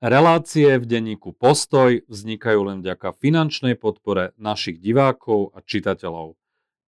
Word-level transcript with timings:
Relácie 0.00 0.80
v 0.80 0.88
denníku 0.88 1.36
Postoj 1.36 2.00
vznikajú 2.08 2.72
len 2.72 2.80
vďaka 2.80 3.20
finančnej 3.20 3.76
podpore 3.76 4.32
našich 4.40 4.80
divákov 4.80 5.52
a 5.52 5.60
čitateľov. 5.60 6.40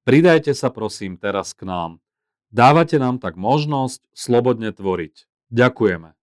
Pridajte 0.09 0.57
sa 0.57 0.73
prosím 0.73 1.21
teraz 1.21 1.53
k 1.53 1.69
nám. 1.69 2.01
Dávate 2.49 2.97
nám 2.97 3.21
tak 3.21 3.37
možnosť 3.37 4.01
slobodne 4.17 4.73
tvoriť. 4.73 5.29
Ďakujeme. 5.53 6.17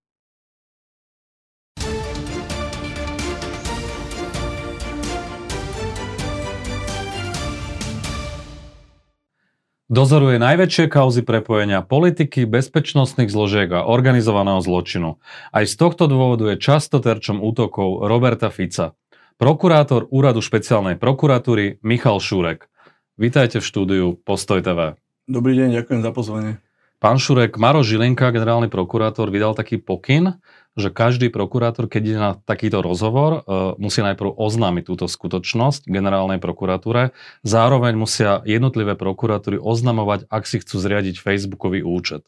Dozoruje 9.89 10.37
najväčšie 10.37 10.85
kauzy 10.85 11.25
prepojenia 11.25 11.81
politiky, 11.81 12.45
bezpečnostných 12.45 13.33
zložiek 13.33 13.73
a 13.73 13.89
organizovaného 13.89 14.61
zločinu. 14.61 15.17
Aj 15.49 15.65
z 15.65 15.73
tohto 15.81 16.05
dôvodu 16.05 16.45
je 16.53 16.61
často 16.61 17.01
terčom 17.01 17.41
útokov 17.41 18.05
Roberta 18.05 18.53
Fica. 18.53 18.93
Prokurátor 19.41 20.05
Úradu 20.13 20.45
špeciálnej 20.45 20.93
prokuratúry 20.93 21.81
Michal 21.81 22.21
Šurek. 22.21 22.69
Vítajte 23.17 23.57
v 23.57 23.65
štúdiu 23.65 24.05
Postoj 24.13 24.61
TV. 24.61 24.93
Dobrý 25.25 25.57
deň, 25.57 25.81
ďakujem 25.81 26.05
za 26.05 26.11
pozvanie. 26.13 26.61
Pán 26.99 27.15
Šurek, 27.15 27.55
Maro 27.55 27.79
Žilinka, 27.79 28.27
generálny 28.35 28.67
prokurátor, 28.67 29.31
vydal 29.31 29.55
taký 29.55 29.79
pokyn, 29.79 30.35
že 30.75 30.91
každý 30.91 31.31
prokurátor, 31.31 31.87
keď 31.87 32.01
ide 32.03 32.19
na 32.19 32.31
takýto 32.43 32.83
rozhovor, 32.83 33.39
e, 33.47 33.79
musí 33.79 34.03
najprv 34.03 34.35
oznámiť 34.35 34.83
túto 34.83 35.07
skutočnosť 35.07 35.87
generálnej 35.87 36.43
prokuratúre. 36.43 37.15
Zároveň 37.47 37.95
musia 37.95 38.43
jednotlivé 38.43 38.99
prokuratúry 38.99 39.55
oznamovať, 39.55 40.27
ak 40.27 40.43
si 40.43 40.59
chcú 40.59 40.75
zriadiť 40.75 41.23
facebookový 41.23 41.87
účet. 41.87 42.27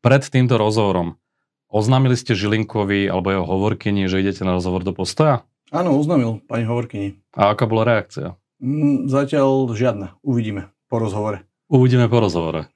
Pred 0.00 0.24
týmto 0.24 0.56
rozhovorom 0.56 1.20
oznámili 1.68 2.16
ste 2.16 2.32
Žilinkovi 2.32 3.12
alebo 3.12 3.28
jeho 3.28 3.44
hovorkyni, 3.44 4.08
že 4.08 4.24
idete 4.24 4.40
na 4.40 4.56
rozhovor 4.56 4.88
do 4.88 4.96
postoja? 4.96 5.44
Áno, 5.68 6.00
oznámil 6.00 6.40
pani 6.48 6.64
hovorkyni. 6.64 7.20
A 7.36 7.52
aká 7.52 7.68
bola 7.68 7.84
reakcia? 7.84 8.40
Mm, 8.60 9.08
zatiaľ 9.08 9.68
žiadna. 9.72 10.16
Uvidíme 10.24 10.72
po 10.88 10.96
rozhovore. 10.96 11.44
Uvidíme 11.68 12.08
po 12.08 12.20
rozhovore. 12.24 12.72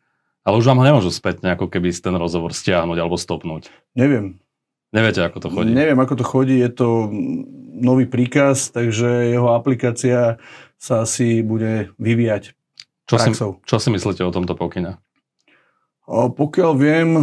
Ale 0.47 0.63
už 0.63 0.67
vám 0.71 0.79
ho 0.79 0.87
nemôžu 0.87 1.11
späť 1.11 1.43
ako 1.43 1.67
keby 1.67 1.91
ten 1.91 2.15
rozhovor 2.15 2.55
stiahnuť 2.55 2.99
alebo 3.03 3.19
stopnúť. 3.19 3.67
Neviem. 3.99 4.39
Neviete, 4.95 5.27
ako 5.27 5.43
to 5.43 5.49
chodí? 5.51 5.75
Neviem, 5.75 5.99
ako 5.99 6.15
to 6.15 6.25
chodí. 6.25 6.63
Je 6.63 6.71
to 6.71 7.11
nový 7.77 8.07
príkaz, 8.07 8.71
takže 8.71 9.35
jeho 9.35 9.51
aplikácia 9.53 10.39
sa 10.79 11.03
asi 11.03 11.43
bude 11.43 11.91
vyvíjať 11.99 12.55
čo 13.07 13.17
si, 13.23 13.31
čo 13.39 13.77
si 13.79 13.89
myslíte 13.95 14.27
o 14.27 14.35
tomto 14.35 14.59
pokyne? 14.59 14.99
O, 16.11 16.27
pokiaľ 16.27 16.73
viem, 16.75 17.23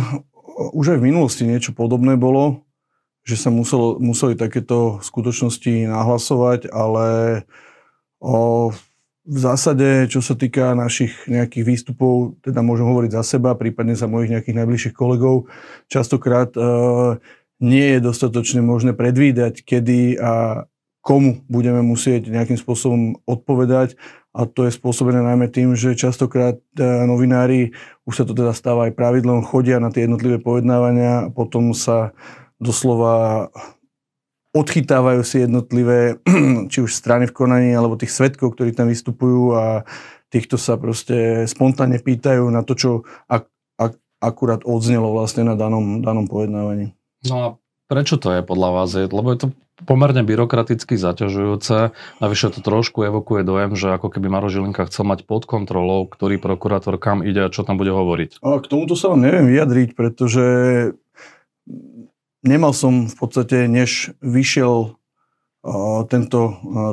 už 0.72 0.96
aj 0.96 0.98
v 1.04 1.08
minulosti 1.12 1.44
niečo 1.44 1.76
podobné 1.76 2.16
bolo, 2.16 2.64
že 3.28 3.36
sa 3.36 3.52
muselo, 3.52 4.00
museli 4.00 4.40
takéto 4.40 5.04
skutočnosti 5.04 5.92
nahlasovať, 5.92 6.72
ale 6.72 7.08
o, 8.24 8.72
v 9.24 9.38
zásade, 9.40 10.12
čo 10.12 10.20
sa 10.20 10.36
týka 10.36 10.76
našich 10.76 11.16
nejakých 11.32 11.64
výstupov, 11.64 12.36
teda 12.44 12.60
môžem 12.60 12.84
hovoriť 12.84 13.12
za 13.16 13.24
seba, 13.24 13.56
prípadne 13.56 13.96
za 13.96 14.12
mojich 14.12 14.36
nejakých 14.36 14.58
najbližších 14.60 14.96
kolegov, 14.96 15.48
častokrát 15.88 16.52
e, 16.60 16.62
nie 17.64 17.88
je 17.96 18.00
dostatočne 18.04 18.60
možné 18.60 18.92
predvídať, 18.92 19.64
kedy 19.64 20.20
a 20.20 20.66
komu 21.04 21.44
budeme 21.48 21.84
musieť 21.84 22.28
nejakým 22.32 22.60
spôsobom 22.60 23.20
odpovedať. 23.28 24.00
A 24.34 24.50
to 24.50 24.66
je 24.66 24.76
spôsobené 24.76 25.22
najmä 25.22 25.48
tým, 25.52 25.78
že 25.78 25.96
častokrát 25.96 26.60
e, 26.76 26.84
novinári, 26.84 27.72
už 28.04 28.24
sa 28.24 28.26
to 28.28 28.36
teda 28.36 28.52
stáva 28.52 28.92
aj 28.92 28.98
pravidlom, 28.98 29.48
chodia 29.48 29.80
na 29.80 29.88
tie 29.88 30.04
jednotlivé 30.04 30.42
pojednávania 30.44 31.28
a 31.28 31.32
potom 31.32 31.72
sa 31.72 32.12
doslova 32.60 33.48
odchytávajú 34.54 35.22
si 35.26 35.44
jednotlivé, 35.44 36.22
či 36.72 36.80
už 36.86 36.94
strany 36.94 37.26
v 37.26 37.36
konaní, 37.36 37.73
alebo 37.73 37.98
tých 37.98 38.14
svetkov, 38.14 38.54
ktorí 38.54 38.72
tam 38.72 38.88
vystupujú 38.88 39.58
a 39.58 39.66
týchto 40.30 40.61
sa 40.61 40.77
proste 40.77 41.50
spontánne 41.50 41.98
pýtajú 41.98 42.45
na 42.54 42.61
to, 42.61 42.77
čo 42.77 42.89
ak, 43.26 43.50
ak, 43.82 43.98
akurát 44.22 44.61
odznelo 44.66 45.10
vlastne 45.14 45.45
na 45.45 45.58
danom, 45.58 46.05
danom 46.05 46.30
pojednávaní. 46.30 46.94
No 47.26 47.36
a 47.38 47.48
prečo 47.89 48.22
to 48.22 48.33
je 48.33 48.42
podľa 48.45 48.70
vás? 48.73 48.94
Lebo 48.94 49.30
je 49.33 49.39
to 49.42 49.48
pomerne 49.86 50.22
byrokraticky 50.22 50.95
zaťažujúce. 50.95 51.92
Navyše 52.22 52.54
to 52.54 52.60
trošku 52.61 53.04
evokuje 53.10 53.42
dojem, 53.42 53.73
že 53.73 53.94
ako 53.94 54.14
keby 54.14 54.30
Maro 54.30 54.48
Žilinka 54.48 54.86
chcel 54.88 55.10
mať 55.10 55.26
pod 55.26 55.50
kontrolou, 55.50 56.06
ktorý 56.06 56.38
prokurátor 56.38 57.02
kam 57.02 57.26
ide 57.26 57.42
a 57.42 57.54
čo 57.54 57.66
tam 57.66 57.82
bude 57.82 57.89
hovoriť. 57.89 58.42
A 58.45 58.61
k 58.61 58.70
tomuto 58.70 58.94
sa 58.94 59.11
vám 59.11 59.26
neviem 59.26 59.50
vyjadriť, 59.50 59.89
pretože 59.98 60.45
nemal 62.43 62.76
som 62.76 63.08
v 63.08 63.15
podstate, 63.15 63.65
než 63.71 64.14
vyšiel 64.20 64.99
tento, 66.11 66.42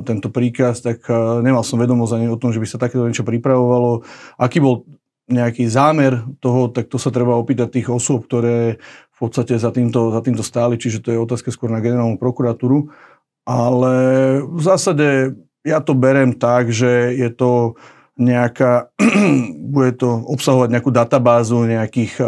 tento 0.07 0.29
príkaz, 0.31 0.79
tak 0.79 1.03
nemal 1.43 1.67
som 1.67 1.83
vedomosť 1.83 2.15
ani 2.15 2.27
o 2.31 2.39
tom, 2.39 2.55
že 2.55 2.63
by 2.63 2.67
sa 2.71 2.79
takéto 2.79 3.03
niečo 3.03 3.27
pripravovalo. 3.27 4.07
Aký 4.39 4.63
bol 4.63 4.87
nejaký 5.27 5.67
zámer 5.67 6.23
toho, 6.39 6.71
tak 6.71 6.87
to 6.87 6.99
sa 6.99 7.11
treba 7.11 7.35
opýtať 7.35 7.83
tých 7.83 7.91
osôb, 7.91 8.31
ktoré 8.31 8.79
v 9.11 9.19
podstate 9.19 9.59
za 9.59 9.75
týmto, 9.75 10.15
za 10.15 10.23
týmto 10.23 10.47
stáli, 10.47 10.79
čiže 10.79 11.03
to 11.03 11.11
je 11.11 11.19
otázka 11.19 11.51
skôr 11.51 11.71
na 11.71 11.83
generálnu 11.83 12.19
prokuratúru. 12.19 12.95
Ale 13.43 13.95
v 14.47 14.63
zásade 14.63 15.35
ja 15.67 15.83
to 15.83 15.93
berem 15.99 16.39
tak, 16.39 16.71
že 16.71 17.15
je 17.19 17.31
to 17.35 17.75
nejaká, 18.21 18.95
bude 19.75 19.99
to 19.99 20.25
obsahovať 20.31 20.69
nejakú 20.79 20.91
databázu 20.95 21.67
nejakých 21.67 22.23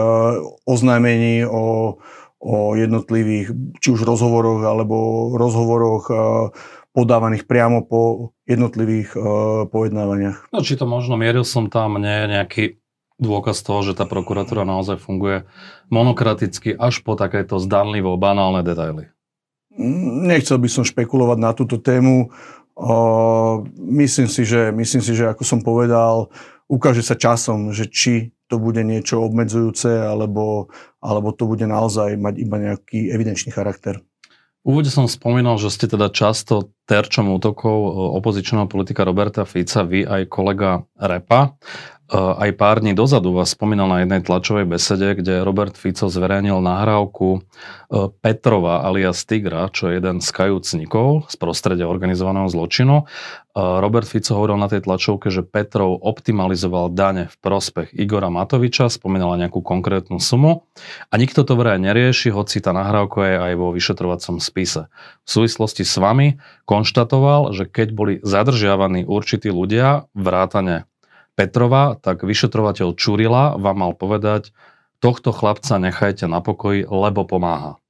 oznámení 0.66 1.46
o, 1.46 1.96
o 2.42 2.74
jednotlivých, 2.74 3.78
či 3.78 3.88
už 3.94 4.02
rozhovoroch, 4.02 4.66
alebo 4.66 5.30
rozhovoroch 5.38 6.04
uh, 6.10 6.18
podávaných 6.90 7.46
priamo 7.46 7.86
po 7.86 8.34
jednotlivých 8.50 9.14
uh, 9.14 9.22
pojednávaniach. 9.70 10.50
No, 10.50 10.58
či 10.66 10.74
to 10.74 10.90
možno 10.90 11.14
mieril 11.14 11.46
som 11.46 11.70
tam, 11.70 12.02
nie 12.02 12.26
nejaký 12.26 12.82
dôkaz 13.22 13.62
toho, 13.62 13.86
že 13.86 13.94
tá 13.94 14.04
prokuratúra 14.10 14.66
naozaj 14.66 14.98
funguje 14.98 15.46
monokraticky 15.86 16.74
až 16.74 17.06
po 17.06 17.14
takéto 17.14 17.62
zdanlivo 17.62 18.18
banálne 18.18 18.66
detaily? 18.66 19.14
Nechcel 20.26 20.58
by 20.58 20.68
som 20.68 20.84
špekulovať 20.84 21.38
na 21.38 21.54
túto 21.54 21.78
tému. 21.78 22.34
O, 22.74 22.96
myslím, 23.78 24.26
si, 24.26 24.42
že, 24.42 24.74
myslím 24.74 25.00
si, 25.00 25.12
že 25.14 25.30
ako 25.30 25.46
som 25.46 25.60
povedal, 25.62 26.28
ukáže 26.66 27.00
sa 27.00 27.14
časom, 27.14 27.70
že 27.70 27.88
či 27.88 28.34
to 28.52 28.60
bude 28.60 28.84
niečo 28.84 29.24
obmedzujúce, 29.24 29.88
alebo, 29.88 30.68
alebo 31.00 31.32
to 31.32 31.48
bude 31.48 31.64
naozaj 31.64 32.20
mať 32.20 32.34
iba 32.36 32.56
nejaký 32.60 33.08
evidenčný 33.08 33.48
charakter. 33.48 34.04
V 34.62 34.76
úvode 34.76 34.92
som 34.92 35.08
spomínal, 35.10 35.56
že 35.56 35.72
ste 35.72 35.88
teda 35.88 36.12
často 36.12 36.70
terčom 36.86 37.32
útokov 37.32 37.74
opozičného 38.20 38.68
politika 38.68 39.08
Roberta 39.08 39.42
Fica, 39.48 39.82
vy 39.82 40.04
aj 40.04 40.28
kolega 40.28 40.84
Repa. 41.00 41.56
E, 42.12 42.16
aj 42.20 42.50
pár 42.60 42.84
dní 42.84 42.92
dozadu 42.92 43.32
vás 43.32 43.56
spomínal 43.56 43.88
na 43.88 44.04
jednej 44.04 44.20
tlačovej 44.20 44.68
besede, 44.68 45.16
kde 45.16 45.48
Robert 45.48 45.80
Fico 45.80 46.12
zverejnil 46.12 46.60
nahrávku 46.60 47.40
e, 47.40 48.12
Petrova 48.20 48.84
alias 48.84 49.24
Tigra, 49.24 49.72
čo 49.72 49.88
je 49.88 49.96
jeden 49.96 50.20
z 50.20 50.28
kajúcnikov 50.28 51.32
z 51.32 51.34
prostredia 51.40 51.88
organizovaného 51.88 52.52
zločinu. 52.52 52.96
E, 53.00 53.04
Robert 53.56 54.04
Fico 54.04 54.36
hovoril 54.36 54.60
na 54.60 54.68
tej 54.68 54.84
tlačovke, 54.84 55.32
že 55.32 55.40
Petrov 55.40 56.04
optimalizoval 56.04 56.92
dane 56.92 57.32
v 57.32 57.36
prospech 57.40 57.96
Igora 57.96 58.28
Matoviča, 58.28 58.92
spomínala 58.92 59.40
nejakú 59.40 59.64
konkrétnu 59.64 60.20
sumu 60.20 60.68
a 61.08 61.16
nikto 61.16 61.48
to 61.48 61.56
vraj 61.56 61.80
nerieši, 61.80 62.28
hoci 62.28 62.60
tá 62.60 62.76
nahrávka 62.76 63.24
je 63.24 63.36
aj 63.40 63.54
vo 63.56 63.72
vyšetrovacom 63.72 64.36
spise. 64.36 64.92
V 65.24 65.28
súvislosti 65.32 65.88
s 65.88 65.96
vami 65.96 66.36
konštatoval, 66.68 67.56
že 67.56 67.64
keď 67.64 67.88
boli 67.96 68.14
zadržiavaní 68.20 69.08
určití 69.08 69.48
ľudia, 69.48 70.12
vrátane 70.12 70.91
Petrova, 71.32 71.96
tak 71.96 72.28
vyšetrovateľ 72.28 72.92
Čurila 72.92 73.56
vám 73.56 73.76
mal 73.80 73.92
povedať, 73.96 74.52
tohto 75.00 75.32
chlapca 75.32 75.80
nechajte 75.80 76.28
na 76.28 76.44
pokoji, 76.44 76.84
lebo 76.86 77.24
pomáha. 77.24 77.80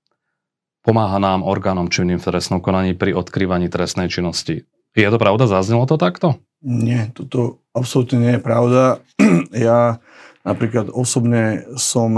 Pomáha 0.83 1.18
nám 1.22 1.47
orgánom 1.47 1.86
činným 1.86 2.18
v 2.18 2.27
trestnom 2.27 2.59
konaní 2.59 2.98
pri 2.98 3.15
odkrývaní 3.15 3.71
trestnej 3.71 4.10
činnosti. 4.10 4.66
Je 4.92 5.09
to 5.09 5.18
pravda? 5.18 5.47
Zaznelo 5.47 5.86
to 5.86 5.97
takto? 5.97 6.42
Nie, 6.62 7.10
toto 7.15 7.62
absolútne 7.74 8.18
nie 8.18 8.33
je 8.39 8.42
pravda. 8.42 8.83
Ja 9.53 10.00
napríklad 10.48 10.88
osobne 10.88 11.68
som 11.77 12.16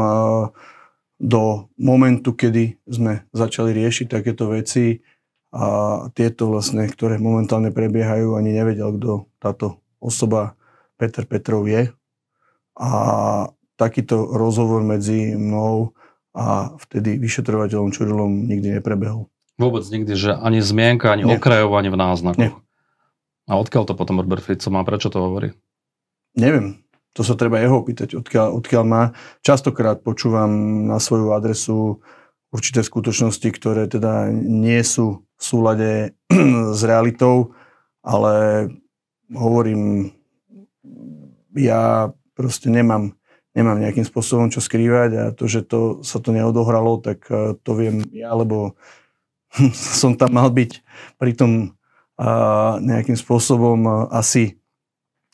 do 1.19 1.43
momentu, 1.75 2.31
kedy 2.31 2.79
sme 2.87 3.27
začali 3.35 3.75
riešiť 3.75 4.07
takéto 4.07 4.55
veci 4.55 5.03
a 5.51 5.67
tieto 6.15 6.51
vlastne, 6.51 6.87
ktoré 6.87 7.19
momentálne 7.19 7.75
prebiehajú, 7.75 8.39
ani 8.39 8.55
nevedel, 8.55 8.95
kto 8.99 9.27
táto 9.43 9.83
osoba 9.99 10.55
Peter 10.97 11.25
Petrov 11.27 11.67
je. 11.67 11.91
A 12.79 12.91
takýto 13.75 14.27
rozhovor 14.35 14.83
medzi 14.83 15.35
mnou 15.35 15.95
a 16.35 16.75
vtedy 16.79 17.19
vyšetrovateľom 17.23 17.95
Čurilom 17.95 18.51
nikdy 18.51 18.79
neprebehol. 18.79 19.31
Vôbec 19.55 19.87
nikdy, 19.87 20.19
že 20.19 20.35
ani 20.35 20.59
zmienka, 20.59 21.15
ani 21.15 21.23
Nie. 21.23 21.39
okrajovanie 21.39 21.95
v 21.95 21.99
náznaku. 21.99 22.41
Nie. 22.43 22.51
A 23.47 23.55
odkiaľ 23.55 23.87
to 23.87 23.95
potom 23.95 24.19
Robert 24.19 24.43
Fico 24.43 24.67
má? 24.75 24.83
Prečo 24.83 25.15
to 25.15 25.23
hovorí? 25.23 25.55
Neviem. 26.35 26.83
To 27.15 27.23
sa 27.23 27.39
treba 27.39 27.63
jeho 27.63 27.79
opýtať, 27.79 28.19
odkiaľ, 28.19 28.59
odkiaľ 28.59 28.83
má. 28.83 29.03
Častokrát 29.47 30.03
počúvam 30.03 30.51
na 30.91 30.99
svoju 30.99 31.31
adresu 31.31 32.03
určité 32.51 32.83
skutočnosti, 32.83 33.47
ktoré 33.55 33.87
teda 33.87 34.35
nie 34.35 34.83
sú 34.83 35.23
v 35.23 35.43
súlade 35.43 35.91
s 36.79 36.81
realitou, 36.83 37.55
ale 38.03 38.67
hovorím, 39.31 40.11
ja 41.55 42.11
proste 42.35 42.69
nemám, 42.69 43.15
nemám 43.55 43.79
nejakým 43.79 44.05
spôsobom 44.05 44.51
čo 44.51 44.59
skrývať 44.59 45.11
a 45.15 45.25
to, 45.31 45.47
že 45.47 45.67
to, 45.67 46.03
sa 46.03 46.19
to 46.19 46.35
neodohralo, 46.35 46.99
tak 47.01 47.25
e, 47.31 47.55
to 47.63 47.71
viem 47.79 48.03
ja, 48.11 48.35
lebo 48.35 48.75
som 50.03 50.19
tam 50.19 50.37
mal 50.37 50.51
byť 50.51 50.83
pritom 51.17 51.75
nejakým 52.81 53.19
spôsobom 53.19 54.07
asi 54.15 54.63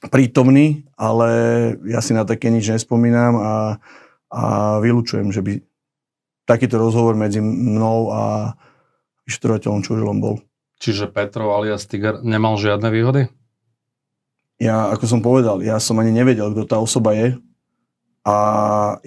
prítomný, 0.08 0.88
ale 0.96 1.28
ja 1.84 2.00
si 2.00 2.16
na 2.16 2.24
také 2.24 2.48
nič 2.48 2.72
nespomínam 2.72 3.36
a, 3.36 3.52
a 4.32 4.42
vylúčujem, 4.80 5.28
že 5.28 5.44
by 5.44 5.52
takýto 6.48 6.80
rozhovor 6.80 7.20
medzi 7.20 7.44
mnou 7.44 8.08
a 8.10 8.22
vyšetrovateľom 9.28 9.84
Čurilom 9.84 10.18
bol. 10.24 10.40
Čiže 10.80 11.12
Petrov 11.12 11.52
alias 11.52 11.84
Tiger 11.84 12.24
nemal 12.24 12.56
žiadne 12.56 12.88
výhody? 12.88 13.28
Ja, 14.60 14.92
ako 14.92 15.04
som 15.08 15.24
povedal, 15.24 15.64
ja 15.64 15.80
som 15.80 15.96
ani 15.96 16.12
nevedel, 16.12 16.52
kto 16.52 16.68
tá 16.68 16.76
osoba 16.76 17.16
je 17.16 17.40
a 18.28 18.36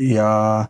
ja 0.01 0.65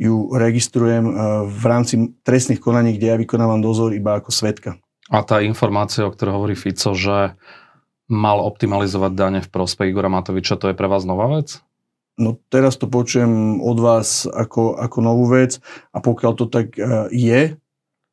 ju 0.00 0.32
registrujem 0.32 1.04
e, 1.08 1.12
v 1.48 1.64
rámci 1.64 1.94
trestných 2.24 2.60
konaní, 2.60 2.96
kde 2.96 3.06
ja 3.12 3.16
vykonávam 3.20 3.60
dozor 3.60 3.92
iba 3.92 4.16
ako 4.16 4.32
svetka. 4.32 4.80
A 5.12 5.20
tá 5.20 5.44
informácia, 5.44 6.04
o 6.04 6.12
ktorej 6.12 6.36
hovorí 6.36 6.54
Fico, 6.56 6.96
že 6.96 7.36
mal 8.08 8.40
optimalizovať 8.40 9.12
dane 9.12 9.40
v 9.44 9.52
prospech 9.52 9.92
Igora 9.92 10.08
Matoviča, 10.08 10.56
to 10.56 10.72
je 10.72 10.78
pre 10.78 10.88
vás 10.88 11.04
nová 11.04 11.28
vec? 11.28 11.60
No 12.20 12.36
teraz 12.52 12.76
to 12.76 12.88
počujem 12.88 13.60
od 13.60 13.78
vás 13.80 14.28
ako, 14.28 14.76
ako 14.76 14.98
novú 15.00 15.24
vec 15.32 15.60
a 15.92 16.04
pokiaľ 16.04 16.32
to 16.36 16.46
tak 16.48 16.76
e, 16.76 17.08
je, 17.12 17.40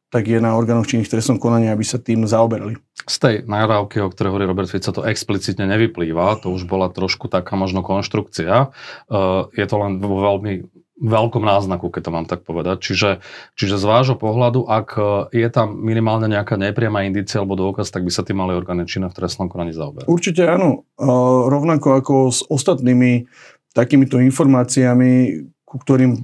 tak 0.08 0.24
je 0.28 0.40
na 0.40 0.56
orgánoch 0.56 0.88
činných 0.88 1.12
trestnom 1.12 1.36
konaní, 1.36 1.68
aby 1.68 1.84
sa 1.84 2.00
tým 2.00 2.24
zaoberali. 2.24 2.80
Z 3.08 3.18
tej 3.20 3.36
nahrávky, 3.48 4.04
o 4.04 4.12
ktorej 4.12 4.32
hovorí 4.32 4.46
Robert 4.48 4.72
Fico, 4.72 4.92
to 4.92 5.04
explicitne 5.08 5.68
nevyplýva, 5.68 6.40
to 6.40 6.52
už 6.52 6.68
bola 6.68 6.92
trošku 6.92 7.28
taká 7.28 7.56
možno 7.60 7.84
konštrukcia. 7.84 8.68
E, 9.08 9.18
je 9.52 9.66
to 9.68 9.76
len 9.80 10.00
vo 10.00 10.20
veľmi 10.24 10.68
veľkom 10.98 11.46
náznaku, 11.46 11.94
keď 11.94 12.02
to 12.10 12.12
mám 12.12 12.26
tak 12.26 12.42
povedať. 12.42 12.82
Čiže, 12.82 13.10
čiže 13.54 13.78
z 13.78 13.86
vášho 13.86 14.18
pohľadu, 14.18 14.66
ak 14.66 14.88
e, 14.98 15.02
je 15.44 15.48
tam 15.52 15.76
minimálne 15.78 16.28
nejaká 16.32 16.56
nepriama 16.56 17.04
indícia 17.04 17.40
alebo 17.40 17.60
dôkaz, 17.60 17.92
tak 17.92 18.08
by 18.08 18.12
sa 18.12 18.24
tým 18.24 18.40
mali 18.40 18.56
orgány 18.56 18.88
činné 18.88 19.12
v 19.12 19.16
trestnom 19.16 19.52
konaní 19.52 19.76
zaoberať. 19.76 20.08
Určite 20.08 20.48
áno. 20.48 20.88
Rovnako 21.48 21.88
ako 22.00 22.16
s 22.32 22.42
ostatnými 22.48 23.28
takýmito 23.78 24.18
informáciami, 24.18 25.46
ku 25.68 25.84
ktorým 25.84 26.16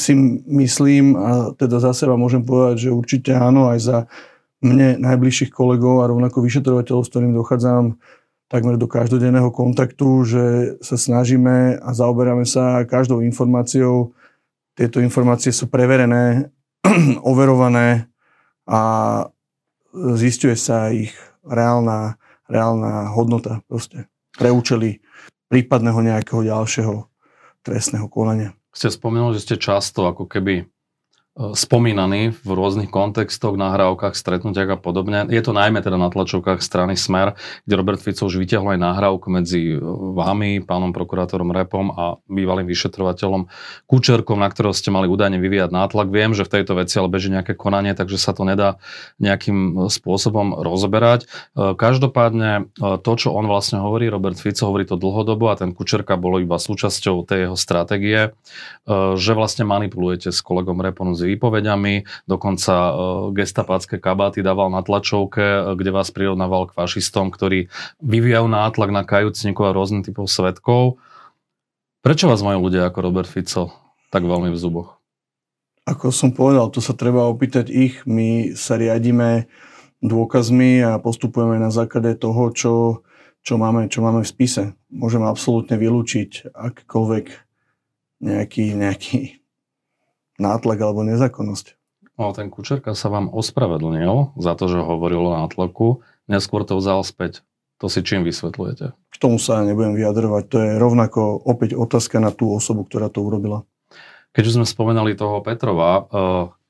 si 0.00 0.16
myslím 0.48 1.20
a 1.20 1.52
teda 1.52 1.84
za 1.84 1.92
seba 1.92 2.16
môžem 2.16 2.40
povedať, 2.40 2.88
že 2.88 2.96
určite 2.96 3.36
áno, 3.36 3.68
aj 3.68 3.78
za 3.84 3.98
mne 4.64 4.96
najbližších 5.04 5.52
kolegov 5.52 6.00
a 6.00 6.08
rovnako 6.08 6.40
vyšetrovateľov, 6.40 7.04
s 7.04 7.10
ktorým 7.12 7.36
dochádzam 7.36 8.00
takmer 8.48 8.80
do 8.80 8.88
každodenného 8.88 9.52
kontaktu, 9.52 10.08
že 10.24 10.44
sa 10.80 10.96
snažíme 10.96 11.76
a 11.76 11.90
zaoberáme 11.92 12.48
sa 12.48 12.88
každou 12.88 13.20
informáciou. 13.20 14.16
Tieto 14.72 15.04
informácie 15.04 15.52
sú 15.52 15.68
preverené, 15.68 16.48
overované 17.20 18.08
a 18.64 18.80
zistuje 20.16 20.56
sa 20.56 20.88
ich 20.88 21.12
reálna, 21.44 22.16
reálna 22.48 23.12
hodnota 23.12 23.60
proste 23.68 24.08
pre 24.40 24.48
účely 24.48 25.04
prípadného 25.52 26.00
nejakého 26.00 26.40
ďalšieho 26.48 27.12
trestného 27.60 28.08
konania. 28.08 28.56
Ste 28.76 28.92
spomenuli, 28.92 29.40
že 29.40 29.44
ste 29.48 29.56
často 29.56 30.04
ako 30.04 30.28
keby 30.28 30.68
spomínaný 31.36 32.32
v 32.32 32.48
rôznych 32.48 32.88
kontextoch, 32.88 33.60
nahrávkach, 33.60 34.16
stretnutiach 34.16 34.72
a 34.72 34.78
podobne. 34.80 35.28
Je 35.28 35.44
to 35.44 35.52
najmä 35.52 35.84
teda 35.84 36.00
na 36.00 36.08
tlačovkách 36.08 36.64
strany 36.64 36.96
Smer, 36.96 37.36
kde 37.68 37.76
Robert 37.76 38.00
Fico 38.00 38.24
už 38.24 38.40
vyťahol 38.40 38.72
aj 38.72 38.80
nahrávku 38.80 39.28
medzi 39.28 39.76
vami, 40.16 40.64
pánom 40.64 40.96
prokurátorom 40.96 41.52
Repom 41.52 41.92
a 41.92 42.16
bývalým 42.24 42.64
vyšetrovateľom 42.64 43.52
Kučerkom, 43.84 44.40
na 44.40 44.48
ktorého 44.48 44.72
ste 44.72 44.88
mali 44.88 45.12
údajne 45.12 45.36
vyvíjať 45.36 45.76
nátlak. 45.76 46.08
Viem, 46.08 46.32
že 46.32 46.48
v 46.48 46.56
tejto 46.56 46.72
veci 46.72 46.96
ale 46.96 47.12
beží 47.12 47.28
nejaké 47.28 47.52
konanie, 47.52 47.92
takže 47.92 48.16
sa 48.16 48.32
to 48.32 48.48
nedá 48.48 48.80
nejakým 49.20 49.92
spôsobom 49.92 50.56
rozoberať. 50.64 51.28
Každopádne 51.52 52.72
to, 53.04 53.12
čo 53.20 53.36
on 53.36 53.44
vlastne 53.44 53.84
hovorí, 53.84 54.08
Robert 54.08 54.40
Fico 54.40 54.72
hovorí 54.72 54.88
to 54.88 54.96
dlhodobo 54.96 55.52
a 55.52 55.58
ten 55.60 55.76
Kučerka 55.76 56.16
bolo 56.16 56.40
iba 56.40 56.56
súčasťou 56.56 57.28
tej 57.28 57.52
jeho 57.52 57.56
stratégie, 57.60 58.32
že 59.20 59.32
vlastne 59.36 59.68
manipulujete 59.68 60.32
s 60.32 60.40
kolegom 60.40 60.80
Repom 60.80 61.12
z 61.12 61.25
výpovediami, 61.26 62.06
dokonca 62.30 62.74
e, 62.74 62.92
gestapácké 63.34 63.98
kabáty 63.98 64.46
dával 64.46 64.70
na 64.70 64.86
tlačovke, 64.86 65.42
e, 65.42 65.60
kde 65.74 65.90
vás 65.90 66.14
prirovnával 66.14 66.70
k 66.70 66.76
fašistom, 66.78 67.34
ktorí 67.34 67.66
vyvíjajú 67.98 68.46
nátlak 68.46 68.90
na 68.94 69.02
kajúcnikov 69.02 69.70
a 69.70 69.76
rôznych 69.76 70.06
typov 70.06 70.30
svetkov. 70.30 71.02
Prečo 72.06 72.30
vás 72.30 72.40
majú 72.46 72.70
ľudia 72.70 72.86
ako 72.86 72.98
Robert 73.02 73.26
Fico 73.26 73.74
tak 74.14 74.22
veľmi 74.22 74.54
v 74.54 74.58
zuboch? 74.58 74.96
Ako 75.86 76.10
som 76.10 76.34
povedal, 76.34 76.70
to 76.70 76.82
sa 76.82 76.98
treba 76.98 77.30
opýtať 77.30 77.70
ich. 77.70 78.02
My 78.10 78.54
sa 78.58 78.74
riadíme 78.74 79.46
dôkazmi 80.02 80.82
a 80.82 80.98
postupujeme 80.98 81.62
na 81.62 81.70
základe 81.70 82.18
toho, 82.18 82.50
čo, 82.50 82.74
čo, 83.46 83.54
máme, 83.54 83.86
čo 83.86 84.02
máme 84.02 84.26
v 84.26 84.30
spise. 84.30 84.74
Môžeme 84.90 85.30
absolútne 85.30 85.78
vylúčiť 85.78 86.50
akýkoľvek 86.54 87.26
nejaký, 88.18 88.64
nejaký 88.74 89.45
nátlak 90.36 90.78
alebo 90.80 91.04
nezákonnosť. 91.04 91.76
No, 92.16 92.32
ten 92.32 92.48
Kučerka 92.48 92.96
sa 92.96 93.12
vám 93.12 93.28
ospravedlnil 93.28 94.36
za 94.40 94.56
to, 94.56 94.72
že 94.72 94.80
hovoril 94.80 95.28
o 95.28 95.36
nátlaku, 95.36 96.00
neskôr 96.32 96.64
to 96.64 96.80
vzal 96.80 97.04
späť. 97.04 97.44
To 97.76 97.92
si 97.92 98.00
čím 98.00 98.24
vysvetľujete? 98.24 98.96
K 98.96 99.16
tomu 99.20 99.36
sa 99.36 99.60
nebudem 99.60 99.92
vyjadrovať. 99.92 100.44
To 100.48 100.56
je 100.64 100.70
rovnako 100.80 101.44
opäť 101.44 101.76
otázka 101.76 102.16
na 102.16 102.32
tú 102.32 102.48
osobu, 102.48 102.88
ktorá 102.88 103.12
to 103.12 103.20
urobila. 103.20 103.68
Keď 104.32 104.42
už 104.48 104.56
sme 104.60 104.66
spomenali 104.68 105.12
toho 105.12 105.44
Petrova, 105.44 105.92
uh, 105.92 106.04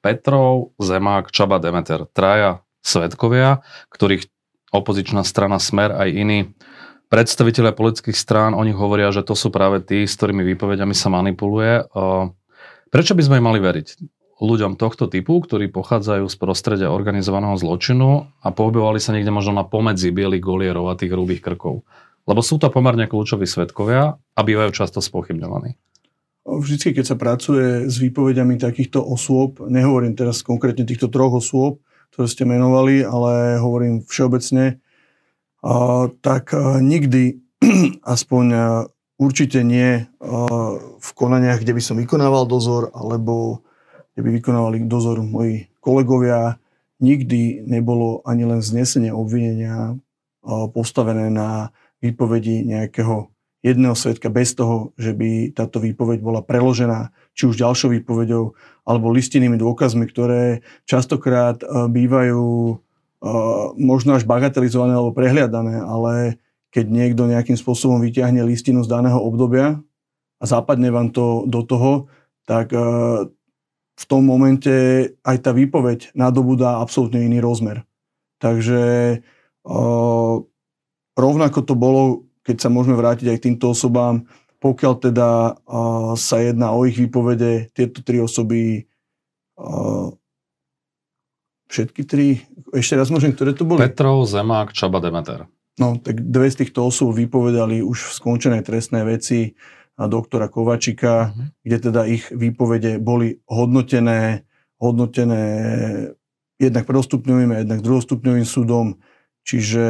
Petrov, 0.03 0.75
Zemák, 0.83 1.31
Čaba, 1.31 1.63
Demeter, 1.63 2.11
traja 2.11 2.67
svetkovia, 2.83 3.63
ktorých 3.91 4.27
opozičná 4.75 5.23
strana 5.23 5.63
Smer 5.63 5.95
aj 5.95 6.09
iní 6.11 6.39
predstaviteľe 7.07 7.71
politických 7.71 8.19
strán, 8.19 8.55
oni 8.55 8.75
hovoria, 8.75 9.15
že 9.15 9.23
to 9.23 9.39
sú 9.39 9.55
práve 9.55 9.79
tí, 9.83 10.07
s 10.07 10.19
ktorými 10.19 10.43
výpovediami 10.55 10.95
sa 10.95 11.07
manipuluje. 11.07 11.87
Prečo 12.87 13.19
by 13.19 13.23
sme 13.23 13.43
mali 13.43 13.59
veriť 13.59 13.89
ľuďom 14.37 14.77
tohto 14.77 15.09
typu, 15.09 15.41
ktorí 15.41 15.73
pochádzajú 15.73 16.29
z 16.29 16.37
prostredia 16.37 16.93
organizovaného 16.93 17.57
zločinu 17.57 18.29
a 18.45 18.49
pohybovali 18.53 19.01
sa 19.01 19.17
niekde 19.17 19.33
možno 19.33 19.57
na 19.57 19.65
pomedzi 19.65 20.13
bielých 20.13 20.45
golierov 20.45 20.93
a 20.93 20.99
tých 20.99 21.17
hrubých 21.17 21.41
krkov? 21.41 21.89
Lebo 22.29 22.41
sú 22.45 22.61
to 22.61 22.69
pomerne 22.69 23.09
kľúčoví 23.09 23.49
svetkovia 23.49 24.19
a 24.21 24.41
bývajú 24.43 24.71
často 24.77 25.01
spochybňovaní. 25.01 25.79
Vždycky, 26.47 26.95
keď 26.95 27.05
sa 27.11 27.17
pracuje 27.19 27.91
s 27.91 27.99
výpovediami 27.99 28.61
takýchto 28.61 29.03
osôb, 29.03 29.67
nehovorím 29.67 30.15
teraz 30.15 30.47
konkrétne 30.47 30.87
týchto 30.87 31.11
troch 31.11 31.43
osôb, 31.43 31.83
ktoré 32.15 32.27
ste 32.31 32.47
menovali, 32.47 33.03
ale 33.03 33.59
hovorím 33.59 34.05
všeobecne, 34.07 34.79
tak 36.23 36.55
nikdy 36.83 37.43
aspoň 38.15 38.45
Určite 39.17 39.65
nie 39.65 40.05
v 41.01 41.11
konaniach, 41.17 41.65
kde 41.65 41.73
by 41.73 41.83
som 41.83 41.97
vykonával 41.97 42.45
dozor, 42.45 42.93
alebo 42.93 43.65
kde 44.13 44.21
by 44.21 44.31
vykonávali 44.41 44.85
dozor 44.85 45.25
moji 45.25 45.73
kolegovia. 45.81 46.61
Nikdy 47.01 47.65
nebolo 47.69 48.21
ani 48.29 48.45
len 48.45 48.61
znesenie 48.61 49.13
obvinenia 49.13 49.97
postavené 50.73 51.33
na 51.33 51.73
výpovedi 52.01 52.65
nejakého 52.69 53.33
jedného 53.65 53.97
svetka 53.99 54.31
bez 54.31 54.55
toho, 54.55 54.95
že 55.01 55.11
by 55.17 55.51
táto 55.51 55.83
výpoveď 55.83 56.23
bola 56.23 56.45
preložená 56.45 57.11
či 57.35 57.51
už 57.51 57.59
ďalšou 57.59 57.97
výpovedou 57.99 58.55
alebo 58.87 59.11
listinnými 59.11 59.59
dôkazmi, 59.59 60.07
ktoré 60.07 60.63
častokrát 60.87 61.65
bývajú 61.91 62.79
možno 63.81 64.11
až 64.15 64.23
bagatelizované 64.23 64.95
alebo 64.95 65.11
prehliadané, 65.17 65.83
ale 65.83 66.39
keď 66.77 66.93
niekto 66.93 67.25
nejakým 67.25 67.57
spôsobom 67.57 68.05
vyťahne 68.05 68.45
listinu 68.45 68.85
z 68.85 68.93
daného 68.93 69.17
obdobia 69.17 69.81
a 70.37 70.45
západne 70.45 70.93
vám 70.93 71.09
to 71.09 71.49
do 71.49 71.65
toho, 71.65 72.13
tak 72.45 72.69
e, 72.77 72.81
v 73.97 74.05
tom 74.05 74.29
momente 74.29 74.69
aj 75.25 75.37
tá 75.41 75.57
výpoveď 75.57 76.13
nadobudá 76.13 76.85
absolútne 76.85 77.25
iný 77.25 77.41
rozmer. 77.41 77.89
Takže 78.45 78.85
e, 79.17 79.19
rovnako 81.17 81.59
to 81.65 81.73
bolo, 81.73 82.29
keď 82.45 82.57
sa 82.61 82.69
môžeme 82.69 83.01
vrátiť 83.01 83.33
aj 83.33 83.39
k 83.41 83.45
týmto 83.49 83.73
osobám, 83.73 84.29
pokiaľ 84.61 84.93
teda 85.01 85.29
e, 85.33 85.53
sa 86.21 86.45
jedná 86.45 86.77
o 86.77 86.85
ich 86.85 87.01
výpovede, 87.01 87.73
tieto 87.73 88.05
tri 88.05 88.21
osoby 88.21 88.85
všetky 91.73 92.03
tri, 92.05 92.45
ešte 92.77 93.01
raz 93.01 93.09
môžem, 93.09 93.33
ktoré 93.33 93.57
to 93.57 93.65
boli? 93.65 93.81
Petrov, 93.81 94.29
Zemák, 94.29 94.77
Čaba, 94.77 95.01
Demeter. 95.01 95.49
No, 95.77 96.01
tak 96.01 96.25
dve 96.25 96.49
z 96.49 96.65
týchto 96.65 96.89
osôb 96.89 97.13
vypovedali 97.13 97.85
už 97.85 97.99
v 98.09 98.13
skončenej 98.17 98.65
trestnej 98.65 99.05
veci 99.05 99.53
doktora 99.97 100.49
Kovačika, 100.49 101.33
uh-huh. 101.33 101.53
kde 101.65 101.77
teda 101.89 102.05
ich 102.09 102.29
výpovede 102.33 103.01
boli 103.01 103.41
hodnotené 103.49 104.45
hodnotené 104.77 105.45
jednak 106.57 106.85
prvostupňovým 106.89 107.51
a 107.53 107.61
jednak 107.65 107.81
druhostupňovým 107.85 108.47
súdom, 108.49 109.01
čiže 109.45 109.85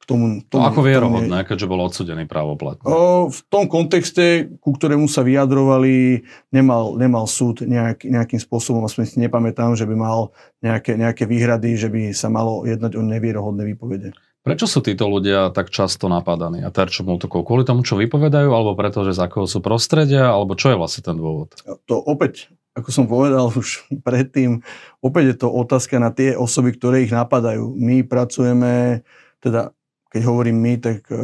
k 0.00 0.04
tomu... 0.08 0.40
tomu 0.48 0.64
to 0.64 0.68
ako 0.72 0.80
vierohodné, 0.84 1.44
keďže 1.44 1.68
bol 1.68 1.84
odsudený 1.84 2.24
právoplatne? 2.24 2.84
O, 2.88 3.28
v 3.28 3.40
tom 3.52 3.68
kontexte, 3.68 4.48
ku 4.60 4.72
ktorému 4.72 5.08
sa 5.08 5.20
vyjadrovali, 5.20 6.24
nemal, 6.52 6.96
nemal 6.96 7.28
súd 7.28 7.64
nejak, 7.64 8.08
nejakým 8.08 8.40
spôsobom, 8.40 8.84
aspoň 8.84 9.04
si 9.04 9.16
nepamätám, 9.20 9.76
že 9.76 9.84
by 9.84 9.96
mal 9.96 10.32
nejaké, 10.64 10.96
nejaké 10.96 11.28
výhrady, 11.28 11.76
že 11.76 11.92
by 11.92 12.16
sa 12.16 12.32
malo 12.32 12.64
jednať 12.64 12.96
o 12.96 13.04
nevierohodné 13.04 13.68
výpovede. 13.76 14.16
Prečo 14.40 14.64
sú 14.64 14.80
títo 14.80 15.04
ľudia 15.04 15.52
tak 15.52 15.68
často 15.68 16.08
napadaní 16.08 16.64
a 16.64 16.72
terčom 16.72 17.12
útokov? 17.12 17.44
Kvôli 17.44 17.68
tomu, 17.68 17.84
čo 17.84 18.00
vypovedajú, 18.00 18.48
alebo 18.48 18.72
preto, 18.72 19.04
že 19.04 19.12
z 19.12 19.28
akého 19.28 19.44
sú 19.44 19.60
prostredia, 19.60 20.32
alebo 20.32 20.56
čo 20.56 20.72
je 20.72 20.80
vlastne 20.80 21.04
ten 21.04 21.16
dôvod? 21.20 21.52
To 21.84 22.00
opäť, 22.00 22.48
ako 22.72 22.88
som 22.88 23.04
povedal 23.04 23.52
už 23.60 23.84
predtým, 24.00 24.64
opäť 25.04 25.36
je 25.36 25.36
to 25.44 25.48
otázka 25.52 26.00
na 26.00 26.08
tie 26.08 26.32
osoby, 26.40 26.72
ktoré 26.72 27.04
ich 27.04 27.12
napadajú. 27.12 27.76
My 27.76 28.00
pracujeme, 28.00 29.04
teda 29.44 29.76
keď 30.08 30.22
hovorím 30.24 30.56
my, 30.56 30.72
tak 30.80 31.04
uh, 31.12 31.20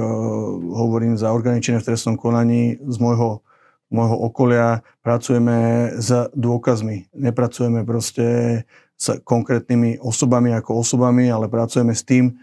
hovorím 0.76 1.16
za 1.16 1.32
orgány 1.32 1.64
v 1.64 1.88
trestnom 1.88 2.20
konaní 2.20 2.76
z 2.85 2.96
môjho, 3.00 3.40
môjho 3.88 4.16
okolia, 4.28 4.85
pracujeme 5.00 5.88
s 5.96 6.28
dôkazmi. 6.37 7.11
Nepracujeme 7.16 7.82
proste 7.82 8.62
s 8.92 9.16
konkrétnymi 9.25 10.04
osobami 10.04 10.52
ako 10.52 10.85
osobami, 10.85 11.32
ale 11.32 11.49
pracujeme 11.49 11.96
s 11.96 12.04
tým, 12.04 12.37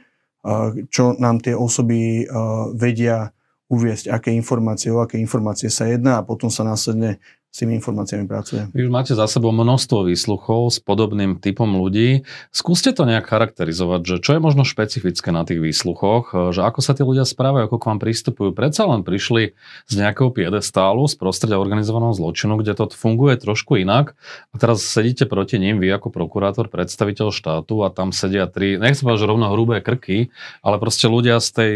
čo 0.91 1.15
nám 1.17 1.39
tie 1.39 1.55
osoby 1.55 2.27
vedia 2.75 3.31
uviesť, 3.71 4.11
aké 4.11 4.29
informácie, 4.35 4.91
o 4.91 4.99
aké 4.99 5.17
informácie 5.17 5.71
sa 5.71 5.87
jedná 5.87 6.19
a 6.19 6.25
potom 6.27 6.51
sa 6.51 6.67
následne 6.67 7.23
s 7.53 7.61
tými 7.61 7.77
informáciami 7.77 8.25
pracuje. 8.25 8.65
Vy 8.73 8.89
už 8.89 8.91
máte 8.91 9.13
za 9.13 9.29
sebou 9.29 9.53
množstvo 9.53 10.09
výsluchov 10.09 10.73
s 10.73 10.81
podobným 10.81 11.37
typom 11.37 11.69
ľudí. 11.69 12.25
Skúste 12.49 12.89
to 12.97 13.05
nejak 13.05 13.29
charakterizovať, 13.29 14.01
že 14.01 14.15
čo 14.25 14.31
je 14.33 14.41
možno 14.41 14.65
špecifické 14.65 15.29
na 15.29 15.45
tých 15.45 15.61
výsluchoch, 15.61 16.49
že 16.49 16.65
ako 16.65 16.81
sa 16.81 16.97
tí 16.97 17.05
ľudia 17.05 17.29
správajú, 17.29 17.69
ako 17.69 17.77
k 17.77 17.85
vám 17.93 17.99
pristupujú. 18.01 18.57
Predsa 18.57 18.89
len 18.89 19.05
prišli 19.05 19.53
z 19.85 19.93
nejakého 19.93 20.33
piedestálu, 20.33 21.05
z 21.05 21.13
prostredia 21.13 21.61
organizovaného 21.61 22.17
zločinu, 22.17 22.57
kde 22.57 22.73
to 22.73 22.89
funguje 22.89 23.37
trošku 23.37 23.77
inak 23.77 24.17
a 24.49 24.55
teraz 24.57 24.81
sedíte 24.81 25.29
proti 25.29 25.61
ním, 25.61 25.77
vy 25.77 25.93
ako 25.93 26.09
prokurátor, 26.09 26.73
predstaviteľ 26.73 27.29
štátu 27.29 27.85
a 27.85 27.93
tam 27.93 28.09
sedia 28.09 28.49
tri, 28.49 28.81
nechcem 28.81 29.05
povedať, 29.05 29.21
že 29.21 29.29
rovno 29.29 29.53
hrubé 29.53 29.85
krky, 29.85 30.33
ale 30.65 30.81
proste 30.81 31.05
ľudia 31.05 31.37
z 31.37 31.49
tej 31.53 31.71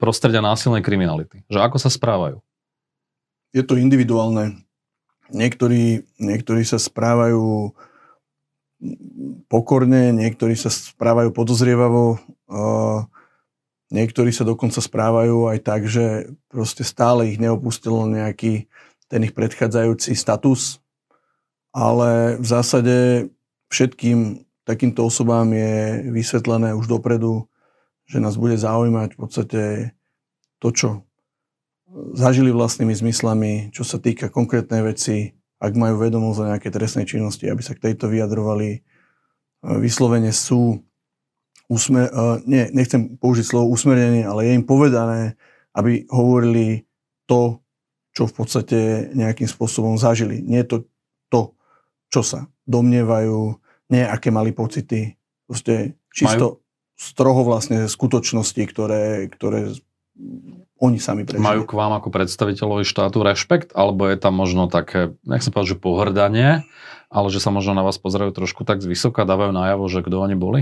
prostredia 0.00 0.40
násilnej 0.40 0.80
kriminality. 0.80 1.44
Že 1.52 1.60
ako 1.60 1.76
sa 1.76 1.92
správajú? 1.92 2.40
Je 3.52 3.60
to 3.60 3.76
individuálne 3.76 4.64
Niektorí, 5.30 6.04
niektorí 6.18 6.62
sa 6.66 6.78
správajú 6.78 7.70
pokorne, 9.46 10.10
niektorí 10.16 10.56
sa 10.56 10.72
správajú 10.72 11.30
podozrievavo, 11.36 12.16
niektorí 13.92 14.30
sa 14.32 14.48
dokonca 14.48 14.80
správajú 14.80 15.52
aj 15.52 15.58
tak, 15.60 15.84
že 15.86 16.34
proste 16.48 16.82
stále 16.82 17.28
ich 17.28 17.36
neopustil 17.36 18.08
nejaký 18.08 18.66
ten 19.10 19.20
ich 19.26 19.34
predchádzajúci 19.34 20.14
status, 20.14 20.78
ale 21.74 22.38
v 22.38 22.46
zásade 22.46 22.96
všetkým 23.70 24.46
takýmto 24.64 25.06
osobám 25.06 25.50
je 25.50 26.06
vysvetlené 26.14 26.74
už 26.78 26.86
dopredu, 26.86 27.50
že 28.06 28.22
nás 28.22 28.38
bude 28.38 28.54
zaujímať 28.54 29.14
v 29.14 29.18
podstate 29.18 29.62
to, 30.62 30.68
čo 30.70 30.88
zažili 32.14 32.54
vlastnými 32.54 32.94
zmyslami, 32.94 33.52
čo 33.74 33.82
sa 33.82 33.98
týka 33.98 34.30
konkrétnej 34.30 34.82
veci, 34.86 35.34
ak 35.60 35.76
majú 35.76 36.00
vedomosť 36.00 36.38
o 36.40 36.48
nejaké 36.54 36.68
trestnej 36.72 37.04
činnosti, 37.04 37.50
aby 37.50 37.60
sa 37.60 37.76
k 37.76 37.90
tejto 37.90 38.08
vyjadrovali. 38.08 38.68
E, 38.72 38.78
vyslovene 39.82 40.32
sú, 40.32 40.80
usmer, 41.68 42.08
e, 42.08 42.24
nie, 42.48 42.64
nechcem 42.72 43.18
použiť 43.20 43.44
slovo 43.44 43.74
usmernenie, 43.74 44.24
ale 44.24 44.48
je 44.48 44.56
im 44.56 44.64
povedané, 44.64 45.36
aby 45.76 46.08
hovorili 46.08 46.88
to, 47.28 47.60
čo 48.10 48.26
v 48.26 48.34
podstate 48.34 48.78
nejakým 49.14 49.46
spôsobom 49.46 49.94
zažili. 50.00 50.40
Nie 50.42 50.66
to, 50.66 50.88
to 51.30 51.54
čo 52.10 52.22
sa 52.26 52.50
domnievajú, 52.66 53.54
nie 53.90 54.02
aké 54.02 54.34
mali 54.34 54.50
pocity. 54.50 55.14
Proste 55.46 55.98
čisto 56.10 56.58
Majú... 56.58 56.98
stroho 56.98 57.42
vlastne 57.46 57.86
skutočnosti, 57.86 58.62
ktoré, 58.66 59.30
ktoré 59.30 59.74
oni 60.80 60.96
sami 60.96 61.28
prežili. 61.28 61.44
Majú 61.44 61.68
k 61.68 61.76
vám 61.76 61.92
ako 62.00 62.08
predstaviteľovi 62.08 62.88
štátu 62.88 63.20
rešpekt, 63.20 63.76
alebo 63.76 64.08
je 64.08 64.16
tam 64.16 64.32
možno 64.32 64.66
také, 64.66 65.12
nechcem 65.28 65.52
povedať, 65.52 65.76
že 65.76 65.82
pohrdanie, 65.84 66.50
ale 67.12 67.26
že 67.28 67.38
sa 67.38 67.52
možno 67.52 67.76
na 67.76 67.84
vás 67.84 68.00
pozerajú 68.00 68.32
trošku 68.32 68.64
tak 68.64 68.80
zvysoka, 68.80 69.28
dávajú 69.28 69.52
najavo, 69.52 69.84
že 69.92 70.00
kto 70.00 70.16
oni 70.16 70.36
boli? 70.40 70.60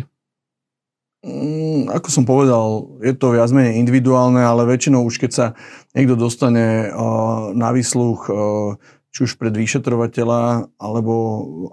Mm, 1.23 1.91
ako 1.91 2.09
som 2.11 2.25
povedal, 2.27 2.99
je 3.03 3.15
to 3.15 3.35
viac 3.35 3.51
menej 3.51 3.79
individuálne, 3.79 4.39
ale 4.39 4.67
väčšinou 4.67 5.03
už 5.03 5.19
keď 5.19 5.31
sa 5.31 5.47
niekto 5.95 6.15
dostane 6.15 6.91
uh, 6.91 7.51
na 7.55 7.75
výsluch 7.75 8.31
uh, 8.31 8.79
či 9.11 9.27
už 9.27 9.35
pred 9.35 9.51
vyšetrovateľa 9.51 10.71
alebo, 10.79 11.15